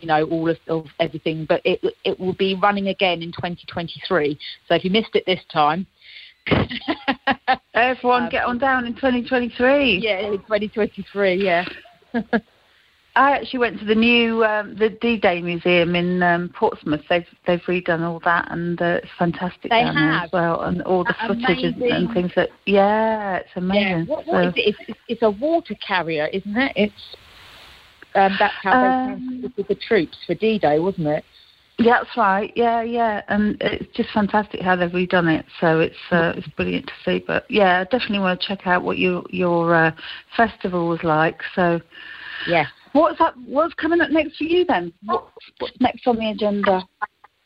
you 0.00 0.06
know 0.08 0.24
all 0.24 0.48
of, 0.48 0.58
of 0.68 0.86
everything. 0.98 1.44
But 1.44 1.60
it 1.64 1.80
it 2.04 2.18
will 2.18 2.32
be 2.32 2.54
running 2.54 2.88
again 2.88 3.22
in 3.22 3.30
2023. 3.32 4.38
So 4.66 4.74
if 4.74 4.84
you 4.84 4.90
missed 4.90 5.14
it 5.14 5.24
this 5.26 5.40
time, 5.52 5.86
Everyone 7.74 8.24
Um, 8.24 8.28
get 8.30 8.44
on 8.44 8.58
down 8.58 8.86
in 8.86 8.94
2023. 8.94 9.98
yeah, 10.02 10.18
in 10.20 10.32
2023, 10.38 11.34
yeah. 11.42 11.64
I 13.16 13.32
actually 13.32 13.58
went 13.58 13.78
to 13.80 13.84
the 13.84 13.94
new 13.94 14.44
um, 14.44 14.76
the 14.76 14.88
D-Day 14.88 15.42
Museum 15.42 15.96
in 15.96 16.22
um, 16.22 16.48
Portsmouth. 16.50 17.00
They've 17.10 17.26
they've 17.46 17.60
redone 17.62 18.02
all 18.02 18.20
that, 18.24 18.46
and 18.52 18.80
uh, 18.80 19.00
it's 19.02 19.08
fantastic 19.18 19.70
They 19.70 19.82
down 19.82 19.96
there 19.96 20.12
as 20.12 20.32
well, 20.32 20.60
and 20.62 20.80
all 20.82 21.02
the 21.02 21.14
A- 21.20 21.26
footage 21.28 21.64
and, 21.64 21.82
and 21.82 22.14
things 22.14 22.30
that. 22.36 22.50
Yeah, 22.66 23.36
it's 23.38 23.48
yeah. 23.56 23.62
amazing. 23.62 24.06
What, 24.06 24.26
what 24.26 24.46
is 24.46 24.54
So- 24.54 24.60
it? 24.60 24.68
It's, 24.68 24.78
it's, 24.88 24.98
it's 25.08 25.22
a 25.22 25.30
water 25.30 25.74
carrier, 25.86 26.28
isn't 26.32 26.56
it? 26.56 26.72
It's 26.76 27.16
um, 28.14 28.36
that's 28.38 28.54
how 28.62 28.80
they 28.80 29.12
Um, 29.12 29.54
the 29.68 29.74
troops 29.74 30.16
for 30.26 30.34
D-Day, 30.34 30.78
wasn't 30.78 31.08
it? 31.08 31.24
Yeah, 31.80 31.98
that's 32.02 32.16
right. 32.16 32.52
Yeah, 32.54 32.82
yeah, 32.82 33.22
and 33.28 33.56
it's 33.60 33.90
just 33.96 34.10
fantastic 34.10 34.60
how 34.60 34.76
they've 34.76 34.90
redone 34.90 35.38
it. 35.38 35.46
So 35.60 35.80
it's 35.80 35.96
uh, 36.10 36.34
it's 36.36 36.46
brilliant 36.48 36.86
to 36.86 36.92
see. 37.04 37.24
But 37.26 37.50
yeah, 37.50 37.80
I 37.80 37.84
definitely 37.84 38.18
want 38.18 38.38
to 38.40 38.46
check 38.46 38.66
out 38.66 38.82
what 38.82 38.98
your 38.98 39.22
your 39.30 39.74
uh, 39.74 39.92
festival 40.36 40.88
was 40.88 41.02
like. 41.02 41.40
So 41.54 41.80
Yeah. 42.46 42.66
what's 42.92 43.18
up? 43.20 43.34
What's 43.46 43.72
coming 43.74 44.02
up 44.02 44.10
next 44.10 44.36
for 44.36 44.44
you 44.44 44.66
then? 44.66 44.92
What's, 45.04 45.32
what's 45.58 45.80
next 45.80 46.06
on 46.06 46.16
the 46.16 46.30
agenda? 46.30 46.86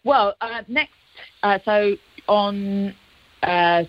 Well, 0.03 0.35
uh, 0.41 0.63
next, 0.67 0.93
uh, 1.45 1.61
so 1.65 1.95
on 2.29 2.93
uh, 3.45 3.85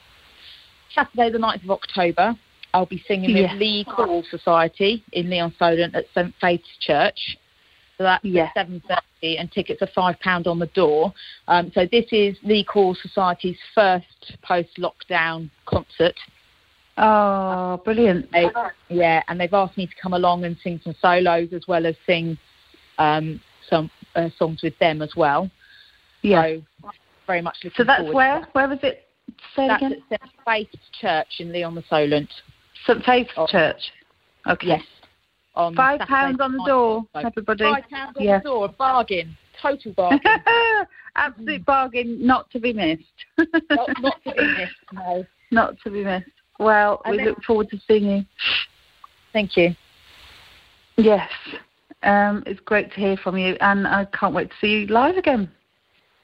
Saturday, 0.93 1.31
the 1.31 1.39
9th 1.39 1.63
of 1.63 1.71
October, 1.71 2.35
I'll 2.73 2.85
be 2.85 3.03
singing 3.07 3.33
with 3.33 3.49
Yeah. 3.51 3.53
Lee 3.55 3.83
Choral 3.83 4.23
Society 4.29 5.03
in 5.11 5.29
Lee-on-Solent 5.29 5.95
at 5.95 6.05
St 6.13 6.33
Faith's 6.39 6.69
Church. 6.79 7.37
So 7.97 8.03
that's 8.03 8.23
Yeah. 8.25 8.49
at 8.55 8.67
7.30 8.67 9.39
and 9.39 9.51
tickets 9.51 9.81
are 9.81 9.87
£5 9.87 10.47
on 10.47 10.59
the 10.59 10.67
door. 10.67 11.13
Um, 11.47 11.71
so 11.73 11.85
this 11.91 12.05
is 12.11 12.37
the 12.43 12.63
Choral 12.65 12.95
Society's 12.95 13.57
first 13.73 14.35
post-lockdown 14.41 15.49
concert. 15.65 16.15
Oh, 16.97 17.81
brilliant! 17.83 18.31
They, 18.31 18.49
yeah, 18.87 19.21
and 19.27 19.37
they've 19.39 19.53
asked 19.53 19.75
me 19.77 19.85
to 19.85 19.93
come 20.01 20.13
along 20.13 20.45
and 20.45 20.55
sing 20.63 20.79
some 20.81 20.95
solos 21.01 21.49
as 21.51 21.63
well 21.67 21.85
as 21.85 21.95
sing 22.05 22.37
um, 22.99 23.41
some 23.69 23.91
uh, 24.15 24.29
songs 24.39 24.61
with 24.63 24.77
them 24.79 25.01
as 25.01 25.11
well. 25.17 25.51
Yeah. 26.21 26.43
So 26.81 26.91
very 27.27 27.41
much 27.41 27.57
looking 27.65 27.75
So 27.75 27.83
that's 27.83 27.99
forward 27.99 28.11
to 28.11 28.15
where? 28.15 28.39
that. 28.41 28.55
Where 28.55 28.67
was 28.69 28.79
it? 28.83 29.07
Say 29.57 29.67
That's 29.67 29.83
again. 29.83 30.01
at 30.11 30.19
St 30.21 30.31
Faith's 30.47 30.85
Church 31.01 31.27
in 31.39 31.51
Lee-on-the-Solent. 31.51 32.29
St 32.87 33.03
Faith's 33.03 33.31
Oh. 33.35 33.47
Church. 33.47 33.91
Okay. 34.47 34.67
Yes. 34.67 34.83
On 35.55 35.73
Five 35.75 35.99
Saturday 36.01 36.09
pounds 36.13 36.39
on 36.41 36.51
the 36.57 36.63
door, 36.65 37.05
So 37.13 37.19
everybody. 37.19 37.63
Five 37.63 37.89
pounds 37.89 38.17
on 38.17 38.23
Yeah. 38.23 38.37
the 38.39 38.43
door, 38.43 38.65
a 38.65 38.69
bargain, 38.69 39.37
total 39.61 39.93
bargain. 39.97 40.19
Absolute 41.15 41.65
bargain, 41.65 42.25
not 42.25 42.49
to 42.51 42.59
be 42.59 42.73
missed. 42.73 43.03
not, 43.37 43.89
not 44.01 44.23
to 44.25 44.33
be 44.33 44.43
missed. 44.57 44.73
No, 44.91 45.25
Not 45.51 45.75
to 45.83 45.89
be 45.91 46.03
missed. 46.03 46.25
Well, 46.59 47.01
And 47.05 47.11
we 47.13 47.17
then- 47.17 47.27
look 47.27 47.43
forward 47.43 47.69
to 47.69 47.79
seeing 47.87 48.05
you. 48.05 48.25
thank 49.31 49.55
you. 49.55 49.75
Yes. 50.97 51.29
Um, 52.03 52.43
it's 52.45 52.59
great 52.59 52.91
to 52.93 52.99
hear 52.99 53.17
from 53.17 53.37
you, 53.37 53.57
and 53.61 53.87
I 53.87 54.05
can't 54.05 54.33
wait 54.33 54.49
to 54.49 54.55
see 54.61 54.67
you 54.81 54.87
live 54.87 55.17
again. 55.17 55.49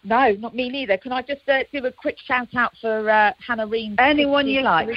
No, 0.04 0.32
not 0.34 0.56
me 0.56 0.70
neither. 0.70 0.98
Can 0.98 1.12
I 1.12 1.22
just 1.22 1.48
uh, 1.48 1.60
do 1.72 1.86
a 1.86 1.92
quick 1.92 2.18
shout 2.26 2.48
out 2.56 2.74
for 2.82 3.10
uh, 3.10 3.32
Hannah 3.46 3.68
Reem? 3.68 3.96
Anyone 4.00 4.48
you 4.48 4.62
like. 4.62 4.90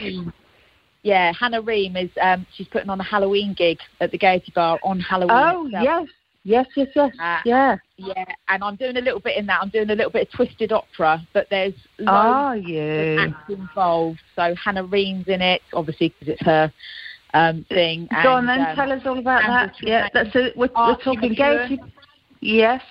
Yeah, 1.05 1.33
Hannah 1.39 1.61
Reem 1.61 1.97
is 1.97 2.11
um, 2.21 2.47
she's 2.57 2.67
putting 2.69 2.89
on 2.89 2.99
a 2.99 3.05
Halloween 3.05 3.55
gig 3.57 3.79
at 4.01 4.11
the 4.11 4.19
Gaiety 4.19 4.53
Bar 4.55 4.81
on 4.83 4.99
Halloween. 5.01 5.31
Oh, 5.33 5.67
itself. 5.67 5.85
yes. 5.85 6.09
Yes, 6.47 6.67
yes, 6.77 6.89
yes. 6.95 7.13
Uh, 7.19 7.41
yeah. 7.45 7.77
Yeah, 7.97 8.25
and 8.49 8.65
I'm 8.65 8.77
doing 8.77 8.97
a 8.97 9.01
little 9.01 9.21
bit 9.21 9.37
in 9.37 9.47
that. 9.47 9.61
I'm 9.63 9.71
doing 9.71 9.89
a 9.89 9.95
little 9.95 10.11
bit 10.11 10.29
of 10.29 10.35
twisted 10.35 10.73
opera, 10.73 11.27
but 11.33 11.47
there's 11.51 11.75
loads 11.99 12.67
of 12.67 13.19
acts 13.19 13.51
involved. 13.51 14.21
So 14.37 14.55
Hannah 14.63 14.85
Reem's 14.85 15.29
in 15.29 15.41
it, 15.41 15.63
obviously 15.73 16.09
because 16.09 16.35
it's 16.35 16.45
her 16.45 16.73
um, 17.33 17.65
thing. 17.69 18.09
Go 18.23 18.33
on 18.33 18.47
then, 18.47 18.61
um, 18.61 18.77
tell 18.77 18.93
us 18.93 19.03
all 19.07 19.19
about 19.19 19.43
that. 19.47 19.75
Yeah, 19.83 20.09
that's 20.13 20.31
it. 20.35 20.57
We're, 20.57 20.69
we're 20.75 20.97
talking 20.97 21.35
Gaiety. 21.35 21.81
Yes. 22.41 22.83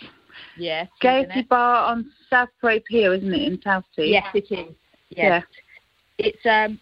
Yeah, 0.57 0.81
in 0.81 0.87
Gaiety. 1.01 1.43
Bar 1.43 1.91
on 1.91 2.11
South 2.29 2.49
Parade 2.59 2.83
Pier, 2.85 3.13
isn't 3.13 3.33
it, 3.33 3.53
in 3.53 3.61
South 3.61 3.85
Sea? 3.95 4.11
Yes, 4.11 4.25
it 4.33 4.51
is. 4.51 4.75
Yeah. 5.09 5.41
Yes. 5.41 5.43
It's 6.19 6.45
um, 6.45 6.79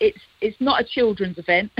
it's 0.00 0.18
it's 0.40 0.56
not 0.60 0.80
a 0.80 0.84
children's 0.84 1.38
event. 1.38 1.70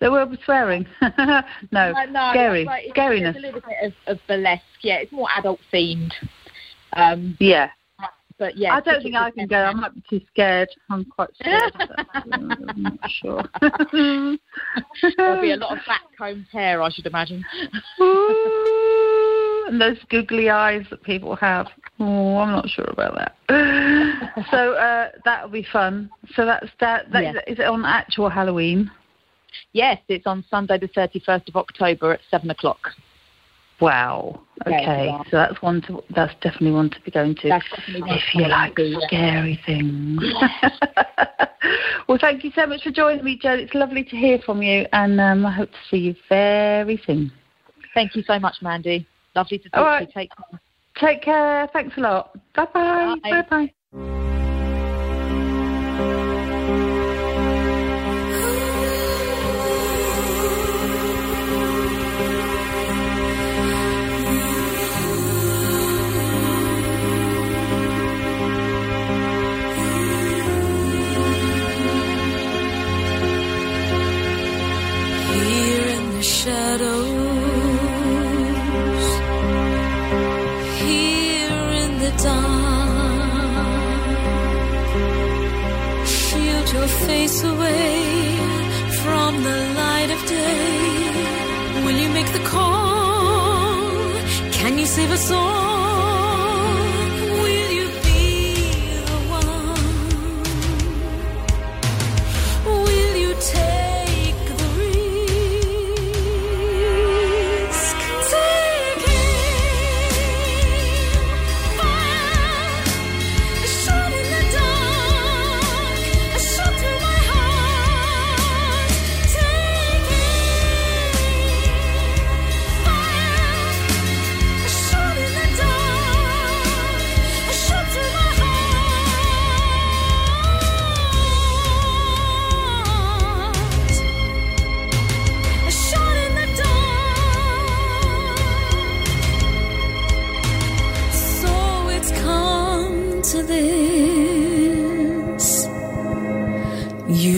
there 0.00 0.10
will 0.10 0.26
be 0.26 0.38
swearing. 0.44 0.86
no, 1.18 1.92
no, 2.10 2.30
scary, 2.32 2.62
it's 2.62 2.66
like- 2.66 2.84
it's, 2.86 2.96
scariness. 2.96 3.30
It's 3.30 3.38
a 3.38 3.40
little 3.40 3.60
bit 3.60 3.76
of, 3.82 3.92
of 4.06 4.18
burlesque. 4.28 4.62
Yeah, 4.82 4.96
it's 4.96 5.12
more 5.12 5.28
adult 5.36 5.60
themed. 5.72 6.12
Um, 6.94 7.36
Yeah. 7.40 7.70
but 8.38 8.56
yeah, 8.56 8.74
I 8.74 8.80
don't 8.80 9.02
think 9.02 9.14
I 9.14 9.30
can 9.30 9.46
go. 9.46 9.56
I 9.56 9.72
might 9.72 9.94
be 9.94 10.02
too 10.08 10.20
scared. 10.28 10.68
I'm 10.90 11.04
quite 11.04 11.30
scared. 11.40 11.72
I'm 12.14 12.48
not 12.76 13.10
sure. 13.22 13.42
There'll 15.16 15.40
be 15.40 15.52
a 15.52 15.56
lot 15.56 15.78
of 15.78 15.84
back 15.86 16.02
combed 16.18 16.46
hair, 16.52 16.82
I 16.82 16.90
should 16.90 17.06
imagine. 17.06 17.44
And 19.66 19.80
those 19.80 19.98
googly 20.08 20.50
eyes 20.50 20.84
that 20.90 21.02
people 21.02 21.36
have. 21.36 21.68
Oh, 22.00 22.38
I'm 22.38 22.50
not 22.50 22.68
sure 22.68 22.88
about 22.88 23.14
that. 23.14 23.36
so 24.50 24.72
uh, 24.74 25.10
that'll 25.24 25.50
be 25.50 25.66
fun. 25.72 26.10
So 26.34 26.44
that's 26.44 26.68
that. 26.80 27.10
that 27.12 27.22
Yeah. 27.22 27.32
is 27.46 27.58
it 27.58 27.64
on 27.64 27.84
actual 27.84 28.28
Halloween? 28.28 28.90
Yes, 29.72 29.98
it's 30.08 30.26
on 30.26 30.44
Sunday, 30.50 30.78
the 30.78 30.88
31st 30.88 31.48
of 31.48 31.56
October 31.56 32.12
at 32.12 32.20
seven 32.30 32.50
o'clock. 32.50 32.90
Wow. 33.80 34.42
Okay, 34.66 35.06
yeah. 35.06 35.22
so 35.24 35.36
that's 35.36 35.60
one 35.60 35.82
to. 35.82 36.02
That's 36.14 36.32
definitely 36.34 36.70
one 36.70 36.90
to 36.90 37.00
be 37.00 37.10
going 37.10 37.34
to. 37.36 37.60
If 37.88 38.22
you 38.34 38.46
like 38.46 38.76
to, 38.76 38.84
yeah. 38.84 38.98
scary 39.08 39.60
things. 39.66 40.22
well, 42.08 42.18
thank 42.20 42.44
you 42.44 42.52
so 42.54 42.66
much 42.66 42.84
for 42.84 42.92
joining 42.92 43.24
me, 43.24 43.38
Joe. 43.42 43.54
It's 43.54 43.74
lovely 43.74 44.04
to 44.04 44.16
hear 44.16 44.38
from 44.38 44.62
you, 44.62 44.86
and 44.92 45.20
um, 45.20 45.44
I 45.44 45.50
hope 45.50 45.70
to 45.70 45.78
see 45.90 45.96
you 45.96 46.14
very 46.28 47.02
soon. 47.04 47.32
Thank 47.92 48.14
you 48.14 48.22
so 48.22 48.38
much, 48.38 48.56
Mandy. 48.62 49.06
Lovely 49.34 49.58
to 49.58 49.68
talk 49.70 49.98
to 50.00 50.04
you. 50.04 50.10
Take 50.12 50.30
care. 50.30 50.60
Take 50.94 51.22
care. 51.22 51.68
Thanks 51.72 51.96
a 51.96 52.00
lot. 52.00 52.34
Bye-bye. 52.54 53.16
Bye. 53.22 53.42
Bye-bye. 53.50 54.18
Face 87.32 87.44
away 87.44 88.36
from 89.02 89.42
the 89.42 89.58
light 89.80 90.10
of 90.16 90.20
day. 90.28 91.84
Will 91.84 91.98
you 92.02 92.08
make 92.10 92.30
the 92.32 92.44
call? 92.54 94.12
Can 94.52 94.78
you 94.78 94.86
save 94.86 95.10
us 95.10 95.30
all? 95.30 95.81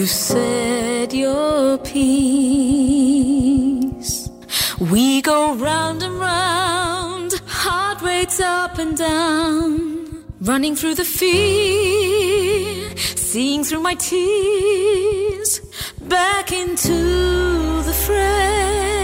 You 0.05 0.09
said 0.09 1.15
your 1.15 1.79
piece. 1.79 2.29
We 4.79 5.23
go 5.23 5.55
round 5.55 6.03
and 6.03 6.21
round, 6.21 7.33
heart 7.47 8.03
rates 8.03 8.39
up 8.39 8.77
and 8.77 8.99
down, 8.99 10.27
running 10.43 10.77
through 10.77 10.97
the 10.97 11.07
fear, 11.07 12.95
seeing 12.99 13.65
through 13.65 13.81
my 13.81 13.95
tears, 13.95 15.61
back 16.03 16.53
into 16.53 17.83
the 17.89 17.95
fray. 18.05 19.04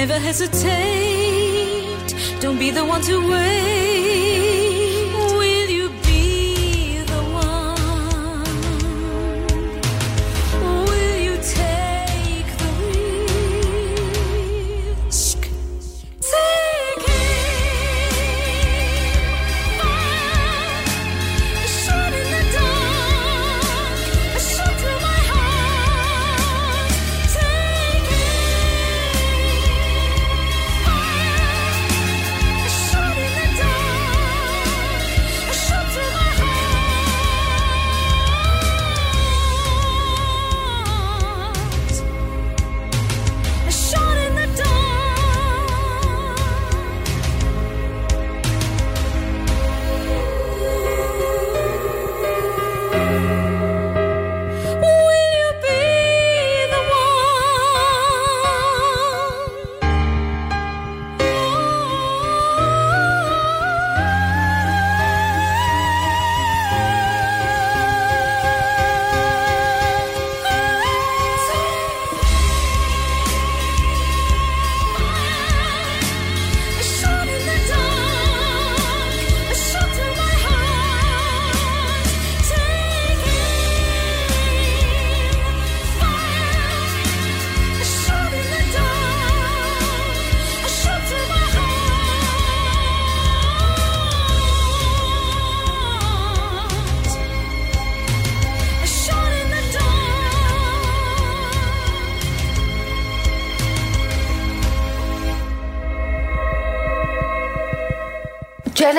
Never 0.00 0.20
hesitate. 0.20 0.54
Don't 2.38 2.56
be 2.56 2.70
the 2.70 2.84
one 2.84 3.02
to 3.02 3.16
wait. 3.28 3.97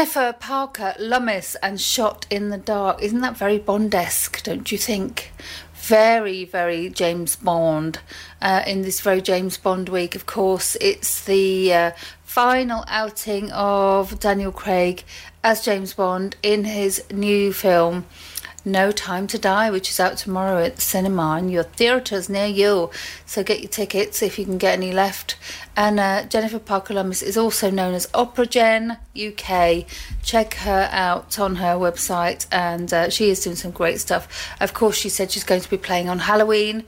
Jennifer 0.10 0.36
Parker, 0.40 0.96
Lummis, 0.98 1.54
and 1.62 1.80
Shot 1.80 2.26
in 2.32 2.50
the 2.50 2.58
Dark. 2.58 3.00
Isn't 3.00 3.22
that 3.22 3.38
very 3.38 3.60
Bondesque, 3.60 4.42
don't 4.42 4.72
you 4.72 4.78
think? 4.80 5.32
very, 5.76 6.46
very 6.46 6.90
James 6.90 7.36
Bond. 7.36 8.00
Uh, 8.42 8.64
in 8.68 8.82
this 8.82 9.02
very 9.02 9.22
James 9.22 9.58
Bond 9.58 9.88
week, 9.90 10.16
of 10.16 10.26
course, 10.26 10.76
it's 10.82 11.24
the 11.24 11.74
uh, 11.74 11.92
final 12.24 12.84
outing 12.88 13.52
of 13.52 14.20
Daniel 14.20 14.52
Craig 14.52 15.04
as 15.44 15.64
James 15.64 15.94
Bond 15.94 16.36
in 16.44 16.66
his 16.66 17.04
new 17.12 17.54
film. 17.54 18.06
No 18.66 18.92
Time 18.92 19.28
to 19.28 19.38
Die, 19.38 19.72
which 19.72 19.90
is 19.90 20.00
out 20.00 20.18
tomorrow 20.18 20.64
at 20.64 20.76
the 20.76 20.82
cinema 20.82 21.36
and 21.38 21.50
your 21.50 21.64
theatres 21.64 22.30
near 22.30 22.46
you. 22.46 22.90
So 23.26 23.44
get 23.44 23.62
your 23.62 23.70
tickets 23.70 24.22
if 24.22 24.38
you 24.38 24.46
can 24.46 24.58
get 24.58 24.74
any 24.74 24.92
left. 24.92 25.38
And 25.78 26.00
uh, 26.00 26.26
Jennifer 26.26 26.60
Parker 26.60 26.94
Lummis 26.94 27.22
is 27.22 27.38
also 27.38 27.70
known 27.72 27.94
as 27.94 28.10
Opera 28.14 28.46
Gen 28.46 28.98
UK. 29.16 29.86
Check 30.22 30.56
her 30.56 30.90
out 30.92 31.40
on 31.40 31.56
her 31.56 31.76
website, 31.76 32.48
and 32.52 32.94
uh, 32.94 33.10
she 33.10 33.30
is 33.30 33.42
doing 33.42 33.56
some 33.56 33.72
great 33.72 34.00
stuff. 34.02 34.28
Of 34.60 34.74
course, 34.74 34.98
she 34.98 35.10
said 35.10 35.32
she's 35.32 35.46
going 35.46 35.62
to 35.62 35.70
be 35.70 35.78
playing 35.78 36.10
on 36.10 36.20
Halloween 36.20 36.84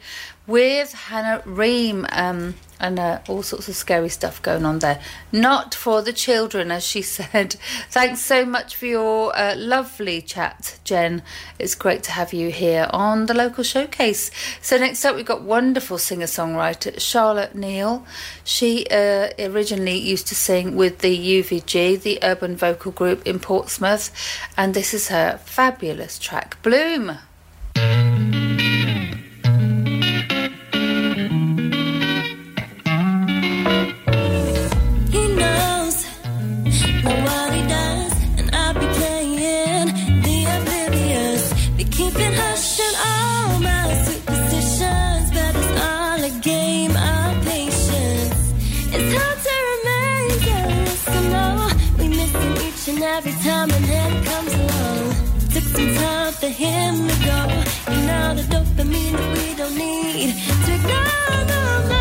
with 0.51 0.93
Hannah 0.93 1.41
Reem. 1.45 2.05
Um, 2.11 2.55
and 2.81 2.99
uh, 2.99 3.19
all 3.29 3.43
sorts 3.43 3.69
of 3.69 3.75
scary 3.75 4.09
stuff 4.09 4.41
going 4.41 4.65
on 4.65 4.79
there. 4.79 4.99
Not 5.31 5.75
for 5.75 6.01
the 6.01 6.11
children, 6.11 6.71
as 6.71 6.83
she 6.83 7.01
said. 7.17 7.55
Thanks 7.89 8.19
so 8.21 8.43
much 8.43 8.75
for 8.75 8.87
your 8.87 9.37
uh, 9.37 9.55
lovely 9.55 10.21
chat, 10.21 10.79
Jen. 10.83 11.21
It's 11.59 11.75
great 11.75 12.03
to 12.03 12.11
have 12.11 12.33
you 12.33 12.49
here 12.49 12.87
on 12.89 13.27
the 13.27 13.33
local 13.33 13.63
showcase. 13.63 14.31
So, 14.61 14.77
next 14.77 15.05
up, 15.05 15.15
we've 15.15 15.25
got 15.25 15.43
wonderful 15.43 15.99
singer 15.99 16.25
songwriter 16.25 16.99
Charlotte 16.99 17.55
Neal. 17.55 18.05
She 18.43 18.87
uh, 18.89 19.29
originally 19.39 19.97
used 19.97 20.27
to 20.27 20.35
sing 20.35 20.75
with 20.75 20.99
the 20.99 21.43
UVG, 21.43 22.01
the 22.01 22.19
urban 22.23 22.57
vocal 22.57 22.91
group 22.91 23.25
in 23.27 23.39
Portsmouth, 23.39 24.11
and 24.57 24.73
this 24.73 24.93
is 24.93 25.09
her 25.09 25.37
fabulous 25.45 26.17
track, 26.17 26.61
Bloom. 26.63 27.19
Every 53.31 53.49
time 53.49 53.71
an 53.71 53.83
head 53.83 54.25
comes 54.25 54.53
along. 54.53 55.15
Took 55.51 55.63
some 55.63 55.95
time 55.95 56.33
for 56.33 56.47
him 56.47 57.07
to 57.07 57.15
go, 57.25 57.91
and 57.91 58.07
now 58.07 58.33
the 58.33 58.41
dopamine 58.43 59.13
that 59.13 59.37
we 59.37 59.55
don't 59.55 59.75
need 59.75 60.35
to 60.65 60.73
ignore 60.73 62.00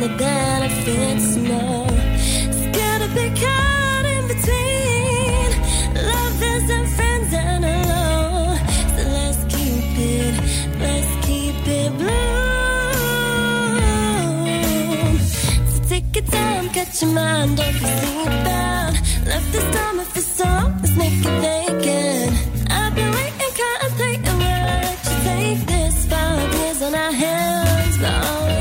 the 0.00 0.08
benefits. 0.16 1.36
No, 1.36 1.86
it's 1.90 2.64
gotta 2.78 3.08
be 3.08 3.28
caught 3.38 4.04
in 4.06 4.26
between 4.32 5.50
lovers 6.12 6.70
and 6.76 6.88
friends 6.96 7.34
and 7.34 7.64
alone. 7.66 8.56
So 8.96 9.02
let's 9.16 9.42
keep 9.54 9.98
it, 9.98 10.34
let's 10.78 11.12
keep 11.26 11.68
it 11.68 11.90
blue. 11.98 12.08
So 15.68 15.78
take 15.90 16.08
your 16.16 16.24
time, 16.24 16.68
catch 16.70 17.02
your 17.02 17.12
mind, 17.12 17.58
don't 17.58 17.72
be 17.74 17.86
sleepbound. 18.00 18.94
Left 19.26 19.52
this 19.52 19.66
time 19.76 20.00
if 20.00 20.16
it's 20.16 20.26
song, 20.26 20.78
let's 20.80 20.96
make 20.96 21.12
it 21.12 21.36
vacant. 21.44 22.32
I've 22.70 22.94
been 22.94 23.12
waiting, 23.12 23.54
contemplating 23.60 24.38
where 24.38 24.64
I 24.64 24.80
let 24.86 24.98
you 25.04 25.16
take 25.28 25.60
this. 25.66 26.06
Five 26.06 26.54
years 26.54 26.80
on 26.80 26.94
our 26.94 27.12
hands, 27.12 27.98
but 27.98 28.59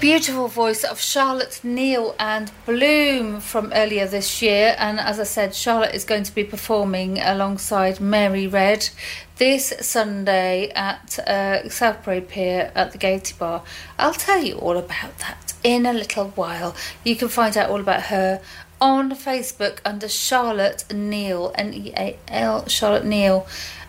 Beautiful 0.00 0.48
voice 0.48 0.84
of 0.84 1.00
Charlotte 1.00 1.60
Neal 1.64 2.14
and 2.18 2.52
Bloom 2.66 3.40
from 3.40 3.72
earlier 3.74 4.06
this 4.06 4.42
year. 4.42 4.76
And 4.78 5.00
as 5.00 5.18
I 5.18 5.24
said, 5.24 5.54
Charlotte 5.54 5.94
is 5.94 6.04
going 6.04 6.24
to 6.24 6.34
be 6.34 6.44
performing 6.44 7.18
alongside 7.20 8.00
Mary 8.00 8.46
Red 8.46 8.88
this 9.36 9.72
Sunday 9.80 10.70
at 10.70 11.18
uh, 11.20 11.68
Southbury 11.68 12.28
Pier 12.28 12.70
at 12.74 12.92
the 12.92 12.98
Gaiety 12.98 13.34
Bar. 13.38 13.62
I'll 13.98 14.12
tell 14.12 14.42
you 14.42 14.56
all 14.56 14.76
about 14.76 15.18
that 15.18 15.54
in 15.62 15.86
a 15.86 15.92
little 15.92 16.28
while. 16.30 16.76
You 17.02 17.16
can 17.16 17.28
find 17.28 17.56
out 17.56 17.70
all 17.70 17.80
about 17.80 18.04
her 18.04 18.42
on 18.80 19.12
Facebook 19.12 19.78
under 19.84 20.08
Charlotte 20.08 20.84
Neal, 20.92 21.52
N 21.54 21.72
E 21.72 21.92
A 21.96 22.18
L, 22.28 22.68
Charlotte 22.68 23.06
Neal. 23.06 23.46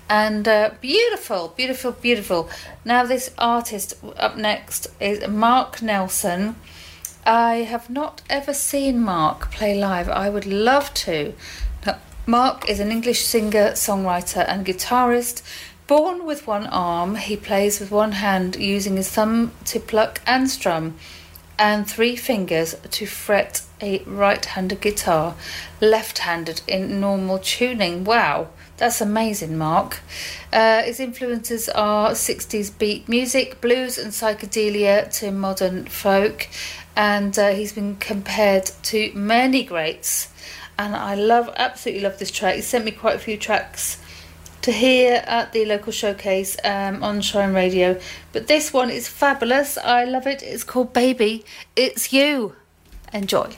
And 0.09 0.47
uh, 0.47 0.71
beautiful, 0.81 1.53
beautiful, 1.57 1.91
beautiful. 1.91 2.49
Now, 2.83 3.05
this 3.05 3.31
artist 3.37 3.95
up 4.17 4.37
next 4.37 4.87
is 4.99 5.27
Mark 5.27 5.81
Nelson. 5.81 6.55
I 7.25 7.63
have 7.63 7.89
not 7.89 8.21
ever 8.29 8.53
seen 8.53 9.01
Mark 9.01 9.51
play 9.51 9.73
live. 9.77 10.07
I 10.09 10.29
would 10.29 10.45
love 10.45 10.93
to. 11.05 11.33
Mark 12.27 12.67
is 12.67 12.79
an 12.79 12.91
English 12.91 13.23
singer, 13.23 13.71
songwriter, 13.73 14.43
and 14.47 14.65
guitarist. 14.65 15.43
Born 15.85 16.25
with 16.25 16.47
one 16.47 16.65
arm, 16.65 17.15
he 17.15 17.37
plays 17.37 17.79
with 17.79 17.91
one 17.91 18.13
hand 18.13 18.55
using 18.55 18.97
his 18.97 19.11
thumb 19.11 19.51
to 19.65 19.79
pluck 19.79 20.21
and 20.25 20.49
strum, 20.49 20.95
and 21.59 21.87
three 21.87 22.15
fingers 22.15 22.75
to 22.89 23.05
fret 23.05 23.61
a 23.79 23.99
right 24.05 24.43
handed 24.43 24.81
guitar, 24.81 25.35
left 25.79 26.19
handed 26.19 26.61
in 26.67 26.99
normal 26.99 27.37
tuning. 27.37 28.03
Wow, 28.03 28.47
that's 28.77 28.99
amazing, 28.99 29.57
Mark. 29.57 30.01
Uh, 30.51 30.83
his 30.83 30.99
influences 30.99 31.69
are 31.69 32.11
60s 32.11 32.77
beat 32.77 33.07
music, 33.07 33.61
blues, 33.61 33.97
and 33.97 34.11
psychedelia 34.11 35.11
to 35.19 35.31
modern 35.31 35.85
folk, 35.85 36.47
and 36.95 37.37
uh, 37.39 37.49
he's 37.49 37.73
been 37.73 37.95
compared 37.95 38.65
to 38.83 39.11
many 39.13 39.63
greats. 39.63 40.29
And 40.77 40.95
I 40.95 41.15
love, 41.15 41.49
absolutely 41.55 42.03
love 42.03 42.19
this 42.19 42.31
track. 42.31 42.55
He 42.55 42.61
sent 42.61 42.83
me 42.83 42.91
quite 42.91 43.15
a 43.15 43.19
few 43.19 43.37
tracks 43.37 44.01
to 44.61 44.71
hear 44.71 45.23
at 45.25 45.53
the 45.53 45.63
local 45.63 45.93
showcase 45.93 46.57
um, 46.65 47.01
on 47.01 47.21
Shine 47.21 47.53
Radio. 47.53 47.99
But 48.33 48.47
this 48.47 48.73
one 48.73 48.89
is 48.89 49.07
fabulous. 49.07 49.77
I 49.77 50.03
love 50.03 50.27
it. 50.27 50.43
It's 50.43 50.63
called 50.63 50.91
Baby, 50.91 51.45
It's 51.75 52.11
You. 52.11 52.55
Enjoy. 53.13 53.55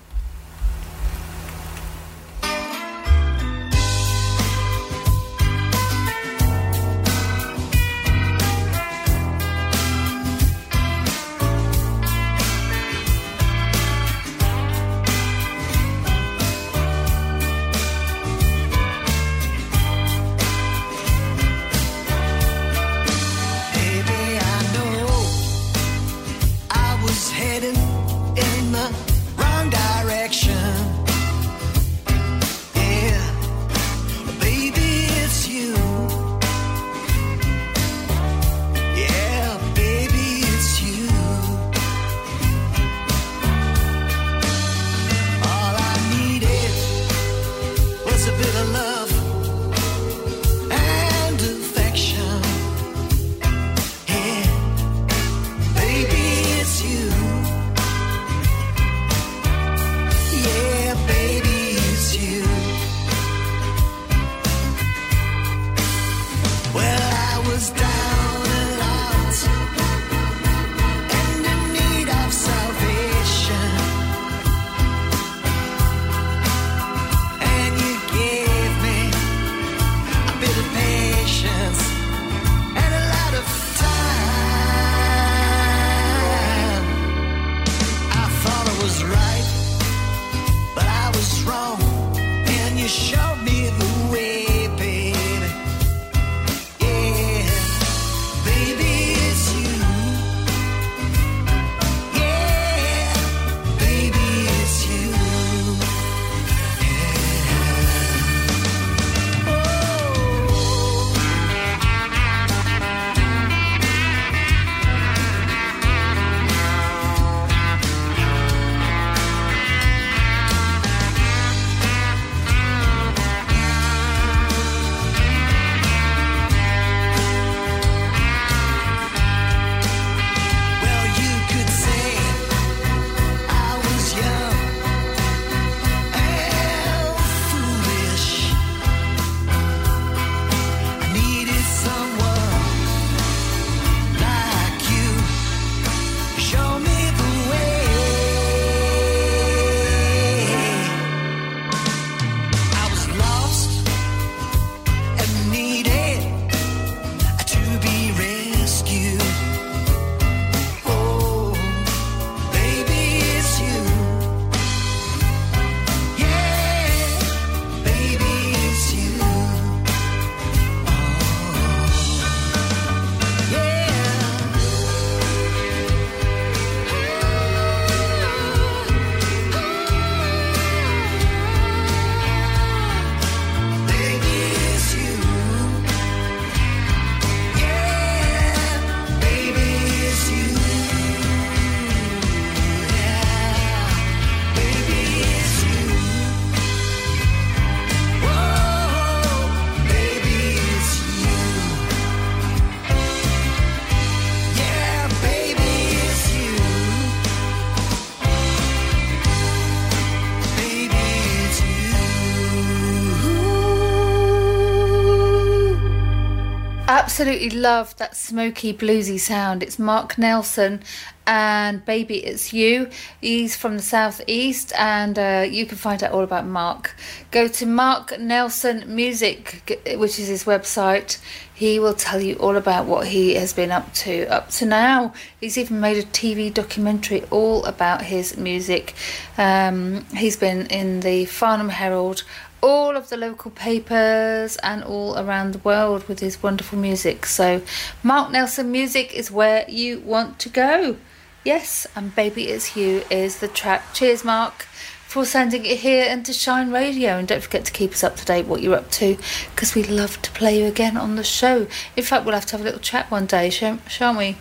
Absolutely 217.20 217.50
love 217.50 217.98
that 217.98 218.16
smoky 218.16 218.72
bluesy 218.72 219.20
sound. 219.20 219.64
It's 219.64 219.80
Mark 219.80 220.20
Nelson 220.20 220.84
and 221.26 221.84
Baby 221.84 222.24
It's 222.24 222.54
You. 222.54 222.92
He's 223.20 223.56
from 223.56 223.78
the 223.78 223.82
southeast 223.82 224.72
and 224.78 225.18
uh, 225.18 225.48
you 225.50 225.66
can 225.66 225.80
find 225.80 226.04
out 226.04 226.12
all 226.12 226.24
about 226.24 226.46
Mark. 226.46 226.96
Go 227.32 227.48
to 227.48 227.66
Mark 227.66 228.20
Nelson 228.20 228.84
Music, 228.96 229.82
which 229.98 230.20
is 230.20 230.28
his 230.28 230.44
website. 230.44 231.18
He 231.56 231.80
will 231.80 231.96
tell 231.96 232.22
you 232.22 232.36
all 232.36 232.56
about 232.56 232.86
what 232.86 233.08
he 233.08 233.34
has 233.34 233.52
been 233.52 233.72
up 233.72 233.92
to 233.96 234.28
up 234.28 234.52
to 234.52 234.68
now. 234.68 235.12
He's 235.42 235.58
even 235.58 235.80
made 235.80 235.98
a 235.98 236.04
TV 236.04 236.54
documentary 236.54 237.24
all 237.32 237.66
about 237.66 238.04
his 238.04 238.38
music. 238.38 238.94
Um, 239.40 240.06
he's 240.16 240.38
been 240.38 240.68
in 240.68 241.00
the 241.00 241.26
Farnham 241.26 241.70
Herald, 241.70 242.24
all 242.62 242.96
of 242.98 243.10
the 243.10 243.18
local 243.18 243.52
papers 243.52 244.58
and 244.58 244.84
all 244.84 245.18
around 245.18 245.54
the 245.54 245.60
world 245.60 246.08
with 246.08 246.20
his 246.20 246.42
wonderful 246.42 246.78
music. 246.78 247.26
So, 247.26 247.62
Mark 248.04 248.32
Nelson 248.32 248.72
music 248.72 249.14
is 249.14 249.32
where 249.32 249.66
you 249.70 250.00
want 250.00 250.40
to 250.40 250.50
go. 250.50 250.98
Yes, 251.44 251.88
and 251.96 252.14
Baby 252.16 252.50
It's 252.50 252.76
You 252.76 253.04
is 253.10 253.40
the 253.40 253.48
track. 253.48 253.94
Cheers, 253.94 254.26
Mark, 254.26 254.64
for 255.08 255.24
sending 255.24 255.66
it 255.66 255.80
here 255.80 256.06
into 256.06 256.34
Shine 256.34 256.72
Radio. 256.72 257.18
And 257.18 257.28
don't 257.28 257.42
forget 257.42 257.64
to 257.66 257.72
keep 257.72 257.94
us 257.94 258.04
up 258.04 258.18
to 258.18 258.26
date 258.26 258.48
what 258.48 258.62
you're 258.62 258.76
up 258.76 258.92
to 258.92 259.18
because 259.52 259.74
we 259.74 259.84
love 259.84 260.22
to 260.24 260.32
play 260.32 260.60
you 260.60 260.66
again 260.68 260.98
on 260.98 261.16
the 261.16 261.24
show. 261.24 261.68
In 261.96 262.04
fact, 262.04 262.26
we'll 262.26 262.36
have 262.36 262.46
to 262.48 262.52
have 262.54 262.62
a 262.62 262.66
little 262.66 262.80
chat 262.80 263.10
one 263.10 263.26
day, 263.28 263.50
shan't 263.50 264.18
we? 264.18 264.36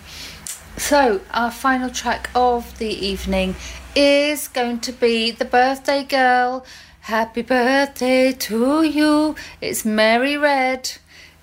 So, 0.76 1.20
our 1.30 1.50
final 1.50 1.90
track 1.90 2.28
of 2.34 2.76
the 2.78 2.88
evening 2.88 3.54
is 3.94 4.48
going 4.48 4.80
to 4.80 4.92
be 4.92 5.30
The 5.30 5.46
Birthday 5.46 6.04
Girl. 6.04 6.66
Happy 7.06 7.42
birthday 7.42 8.32
to 8.32 8.82
you. 8.82 9.36
It's 9.60 9.84
Mary 9.84 10.36
Red. 10.36 10.90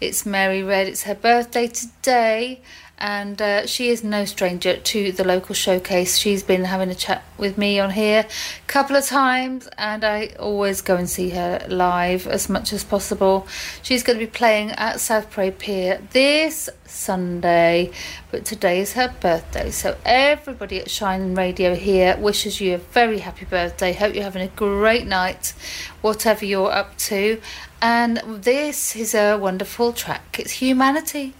It's 0.01 0.25
Mary 0.25 0.61
Red. 0.61 0.87
It's 0.87 1.03
her 1.03 1.15
birthday 1.15 1.67
today. 1.67 2.59
And 3.03 3.41
uh, 3.41 3.65
she 3.65 3.89
is 3.89 4.01
no 4.01 4.23
stranger 4.23 4.77
to 4.77 5.11
the 5.11 5.25
local 5.25 5.53
showcase. 5.53 6.17
She's 6.17 6.41
been 6.41 6.63
having 6.63 6.89
a 6.89 6.95
chat 6.95 7.21
with 7.37 7.57
me 7.57 7.77
on 7.77 7.89
here 7.89 8.25
a 8.25 8.67
couple 8.67 8.95
of 8.95 9.05
times, 9.05 9.67
and 9.77 10.05
I 10.05 10.27
always 10.39 10.79
go 10.79 10.95
and 10.95 11.09
see 11.09 11.31
her 11.31 11.65
live 11.67 12.27
as 12.27 12.47
much 12.47 12.71
as 12.71 12.85
possible. 12.85 13.45
She's 13.81 14.03
going 14.03 14.17
to 14.19 14.25
be 14.25 14.31
playing 14.31 14.71
at 14.71 15.01
South 15.01 15.29
Parade 15.31 15.59
Pier 15.59 16.01
this 16.11 16.69
Sunday, 16.85 17.91
but 18.31 18.45
today 18.45 18.79
is 18.79 18.93
her 18.93 19.13
birthday. 19.19 19.69
So, 19.71 19.97
everybody 20.05 20.79
at 20.79 20.89
Shine 20.89 21.35
Radio 21.35 21.75
here 21.75 22.15
wishes 22.15 22.61
you 22.61 22.75
a 22.75 22.77
very 22.77 23.19
happy 23.19 23.43
birthday. 23.43 23.91
Hope 23.91 24.15
you're 24.15 24.23
having 24.23 24.43
a 24.43 24.55
great 24.55 25.07
night, 25.07 25.53
whatever 25.99 26.45
you're 26.45 26.71
up 26.71 26.97
to. 26.99 27.41
And 27.81 28.21
this 28.25 28.95
is 28.95 29.13
a 29.13 29.35
wonderful 29.35 29.91
track. 29.91 30.39
It's 30.39 30.51
Humanity. 30.51 31.33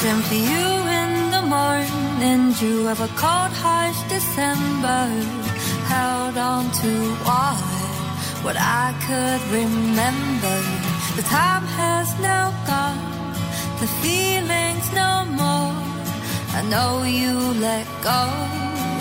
Dreamt 0.00 0.24
of 0.24 0.32
you 0.32 0.68
in 1.00 1.30
the 1.30 1.42
morning, 1.42 2.54
you 2.62 2.86
have 2.86 3.00
a 3.00 3.12
cold, 3.20 3.52
harsh 3.64 4.00
December. 4.08 5.02
Held 5.92 6.38
on 6.38 6.64
to 6.80 6.90
what, 7.26 7.60
what 8.44 8.56
I 8.58 8.86
could 9.06 9.42
remember. 9.58 10.56
The 11.16 11.24
time 11.28 11.64
has 11.80 12.08
now 12.20 12.46
gone, 12.70 13.02
the 13.80 13.88
feelings 14.00 14.86
no 15.02 15.12
more. 15.40 15.76
I 16.58 16.62
know 16.72 17.02
you 17.02 17.34
let 17.68 17.86
go 18.02 18.22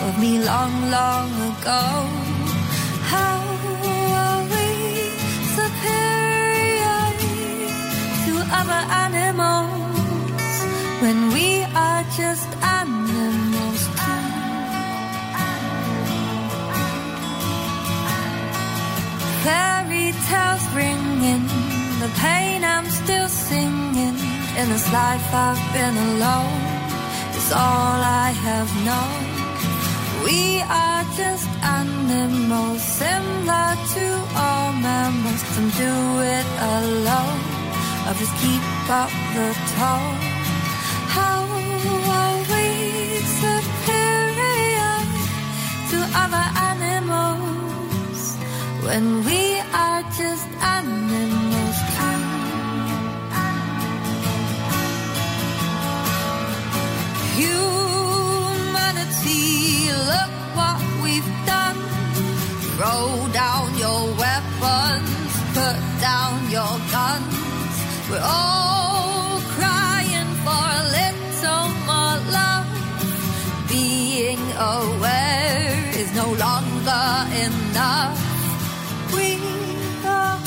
of 0.05 0.19
me 0.19 0.43
long, 0.43 0.73
long 0.97 1.29
ago. 1.51 1.85
How 3.13 3.39
are 4.21 4.43
we 4.53 4.67
superior 5.57 7.01
to 8.25 8.33
other 8.59 8.81
animals 9.05 9.78
when 11.01 11.31
we 11.31 11.63
are 11.63 12.03
just 12.17 12.49
animals 12.61 13.81
too? 14.03 14.25
Fairy 19.43 20.11
tales 20.27 20.65
ringing, 20.75 21.45
the 22.03 22.11
pain 22.19 22.63
I'm 22.63 22.87
still 22.89 23.29
singing. 23.29 24.17
In 24.59 24.67
this 24.73 24.91
life 24.91 25.27
I've 25.33 25.63
been 25.73 25.95
alone, 26.09 26.61
it's 27.35 27.51
all 27.53 27.99
I 28.23 28.31
have 28.47 28.69
known. 28.87 29.21
We 30.25 30.59
are 30.67 31.03
just 31.15 31.47
animals, 31.63 32.81
similar 32.83 33.69
to 33.95 34.05
all 34.35 34.73
mammals. 34.73 35.41
Some 35.55 35.69
do 35.83 35.93
it 36.35 36.47
alone, 36.75 37.41
others 38.09 38.33
keep 38.41 38.65
up 38.89 39.11
the 39.35 39.47
tone. 39.77 40.28
Other 46.31 46.49
animals 46.71 48.21
when 48.85 49.23
we 49.25 49.59
are 49.73 50.03
just 50.17 50.47
animals 50.61 51.77
too? 51.95 52.19
Humanity, 58.59 59.91
look 60.11 60.33
what 60.59 60.79
we've 61.03 61.31
done. 61.45 61.77
Throw 62.77 63.27
down 63.33 63.65
your 63.77 64.01
weapons, 64.23 65.09
put 65.57 65.79
down 66.01 66.49
your 66.51 66.73
guns. 66.91 67.35
We're 68.09 68.21
all 68.23 68.98
longer 76.39 77.11
enough. 77.45 78.17
We 79.13 79.29
are 80.05 80.39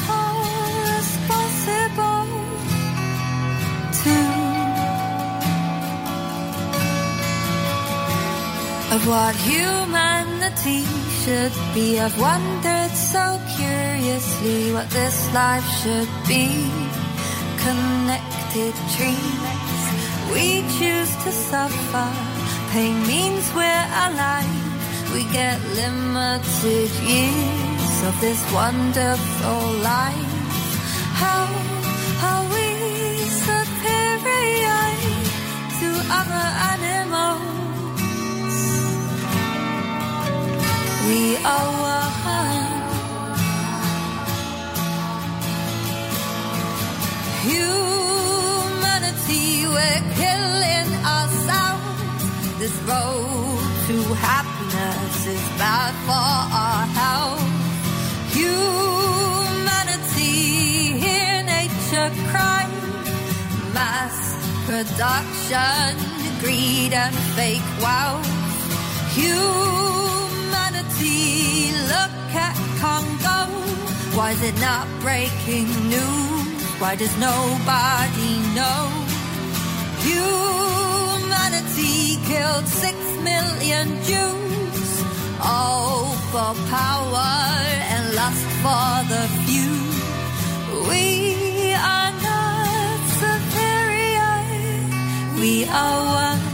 responsible 0.97 2.27
too. 4.01 4.53
of 8.95 9.07
what 9.07 9.35
humanity 9.37 10.85
should 11.21 11.55
be. 11.75 11.99
I've 12.01 12.19
wondered 12.19 12.91
so 12.91 13.41
curiously 13.57 14.73
what 14.73 14.89
this 14.91 15.17
life 15.33 15.67
should 15.81 16.11
be. 16.27 16.47
Connected 17.65 18.75
trees, 18.95 19.83
we 20.33 20.47
choose 20.77 21.13
to 21.25 21.31
suffer. 21.33 22.09
Pain 22.73 23.07
means 23.07 23.45
we're 23.55 23.87
alive. 24.07 24.72
We 25.13 25.25
get 25.25 25.61
limited 25.75 26.91
years 27.05 28.03
of 28.09 28.19
this 28.23 28.41
wonderful 28.51 29.63
life. 29.83 30.33
How 31.21 31.45
are 32.29 32.45
we 32.55 32.69
superior 33.45 34.85
to 35.81 35.89
other 36.19 36.47
animals? 36.73 37.43
We 41.09 41.21
are 41.45 41.69
one. 41.93 42.73
Humanity, 48.33 49.47
we're 49.77 50.05
killing 50.21 50.91
ourselves. 51.05 52.01
This 52.59 52.77
road 52.89 53.61
to 53.89 53.97
happiness 54.15 54.52
is 55.27 55.43
bad 55.59 55.95
for 56.07 56.29
our 56.63 56.87
health. 57.01 57.43
Humanity, 58.41 60.29
hear 61.05 61.43
nature 61.43 62.11
cry. 62.31 62.65
Mass 63.73 64.17
production, 64.67 65.97
greed 66.41 66.93
and 66.93 67.15
fake 67.37 67.71
wealth. 67.81 68.27
Humanity, 69.15 71.13
look 71.93 72.15
at 72.47 72.57
Congo. 72.83 73.41
Why 74.17 74.29
is 74.33 74.43
it 74.43 74.57
not 74.61 74.87
breaking 75.01 75.69
news? 75.89 76.63
Why 76.81 76.93
does 76.97 77.15
nobody 77.19 78.33
know? 78.59 78.81
Humanity 80.11 81.97
killed 82.27 82.67
six 82.67 82.97
million 83.23 83.87
Jews, 84.03 84.52
all 85.45 86.07
for 86.31 86.55
power 86.71 87.33
and 87.93 88.15
lust 88.15 88.47
for 88.63 88.91
the 89.13 89.25
few. 89.45 89.75
We 90.89 91.75
are 91.75 92.13
not 92.29 92.99
superior. 93.23 94.35
We 95.41 95.65
are 95.67 96.05
one. 96.23 96.52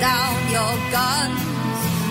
Down 0.00 0.36
your 0.56 0.74
guns. 0.92 1.40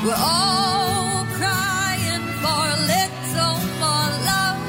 We're 0.05 0.23
all 0.33 1.25
crying 1.39 2.25
for 2.41 2.61
a 2.75 2.79
little 2.93 3.57
more 3.81 4.09
love. 4.29 4.59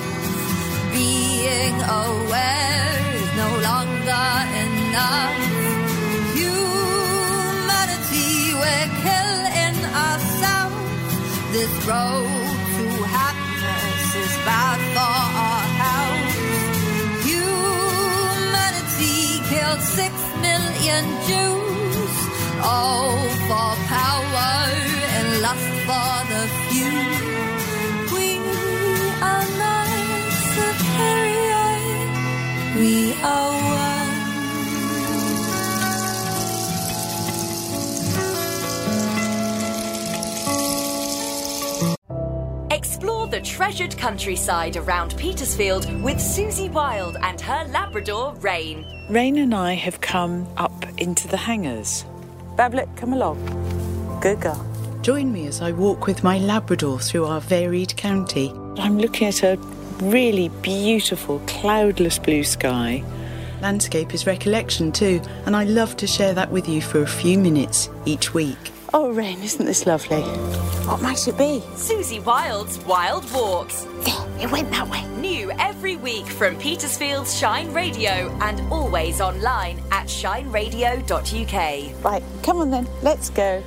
Being 0.93 1.79
aware 2.05 2.93
is 3.20 3.31
no 3.43 3.51
longer 3.68 4.29
enough. 4.64 5.37
Humanity, 6.41 8.31
we're 8.61 8.91
killing 9.07 9.79
ourselves. 10.07 10.81
This 11.53 11.72
road 11.91 12.57
to 12.77 12.85
happiness 13.18 14.09
is 14.24 14.35
bad 14.49 14.79
for 14.95 15.12
our 15.45 15.64
health. 15.83 16.33
Humanity 17.31 19.18
killed 19.51 19.83
six 19.99 20.12
million 20.47 21.05
Jews, 21.29 21.65
all 22.77 23.16
for 23.49 23.70
power 23.89 24.53
and 25.16 25.27
lust 25.47 25.72
for 25.89 26.12
the 26.33 26.43
few. 26.68 26.99
We 28.14 28.29
are 29.31 29.47
not 29.64 29.89
superior, 30.57 31.70
we 32.81 32.95
are 33.22 33.53
one. 33.85 33.97
Explore 42.70 43.27
the 43.29 43.41
treasured 43.41 43.97
countryside 43.97 44.77
around 44.77 45.16
Petersfield 45.16 45.85
with 46.03 46.20
Susie 46.20 46.68
Wild 46.68 47.16
and 47.22 47.41
her 47.41 47.64
Labrador, 47.68 48.35
Rain. 48.41 48.85
Rain 49.09 49.39
and 49.39 49.55
I 49.55 49.72
have 49.74 50.01
come 50.03 50.47
up 50.59 50.85
into 50.99 51.27
the 51.29 51.39
Hangers. 51.39 52.05
Bablet, 52.57 52.96
come 52.96 53.12
along. 53.12 53.38
Good 54.22 54.40
girl. 54.40 54.66
Join 55.02 55.30
me 55.30 55.46
as 55.46 55.61
I 55.61 55.72
walk 55.72 56.07
with 56.07 56.24
my 56.24 56.38
Labrador 56.38 56.98
through 56.98 57.26
our 57.26 57.40
varied 57.40 57.96
county. 57.96 58.50
I'm 58.78 58.98
looking 58.98 59.28
at 59.28 59.42
a 59.42 59.57
really 60.00 60.48
beautiful, 60.62 61.40
cloudless 61.46 62.18
blue 62.18 62.44
sky. 62.44 63.04
Landscape 63.61 64.14
is 64.14 64.26
recollection 64.26 64.90
too, 64.90 65.20
and 65.44 65.54
I 65.54 65.64
love 65.64 65.96
to 65.98 66.07
share 66.07 66.32
that 66.32 66.50
with 66.50 66.66
you 66.66 66.80
for 66.80 67.02
a 67.02 67.07
few 67.07 67.38
minutes 67.38 67.90
each 68.07 68.32
week. 68.32 68.72
Oh, 68.99 69.11
Rain, 69.12 69.42
isn't 69.42 69.66
this 69.66 69.84
lovely? 69.84 70.22
What 70.86 71.03
might 71.03 71.28
it 71.28 71.36
be? 71.36 71.62
Susie 71.74 72.18
Wild's 72.18 72.78
Wild 72.86 73.30
Walks. 73.30 73.82
There, 73.82 74.26
it 74.40 74.51
went 74.51 74.70
that 74.70 74.88
way. 74.88 75.05
New 75.20 75.51
every 75.59 75.97
week 75.97 76.24
from 76.24 76.57
Petersfield's 76.57 77.38
Shine 77.38 77.74
Radio 77.74 78.34
and 78.40 78.59
always 78.72 79.20
online 79.20 79.82
at 79.90 80.07
shineradio.uk. 80.07 82.03
Right, 82.03 82.22
come 82.42 82.57
on 82.57 82.70
then, 82.70 82.88
let's 83.03 83.28
go. 83.28 83.62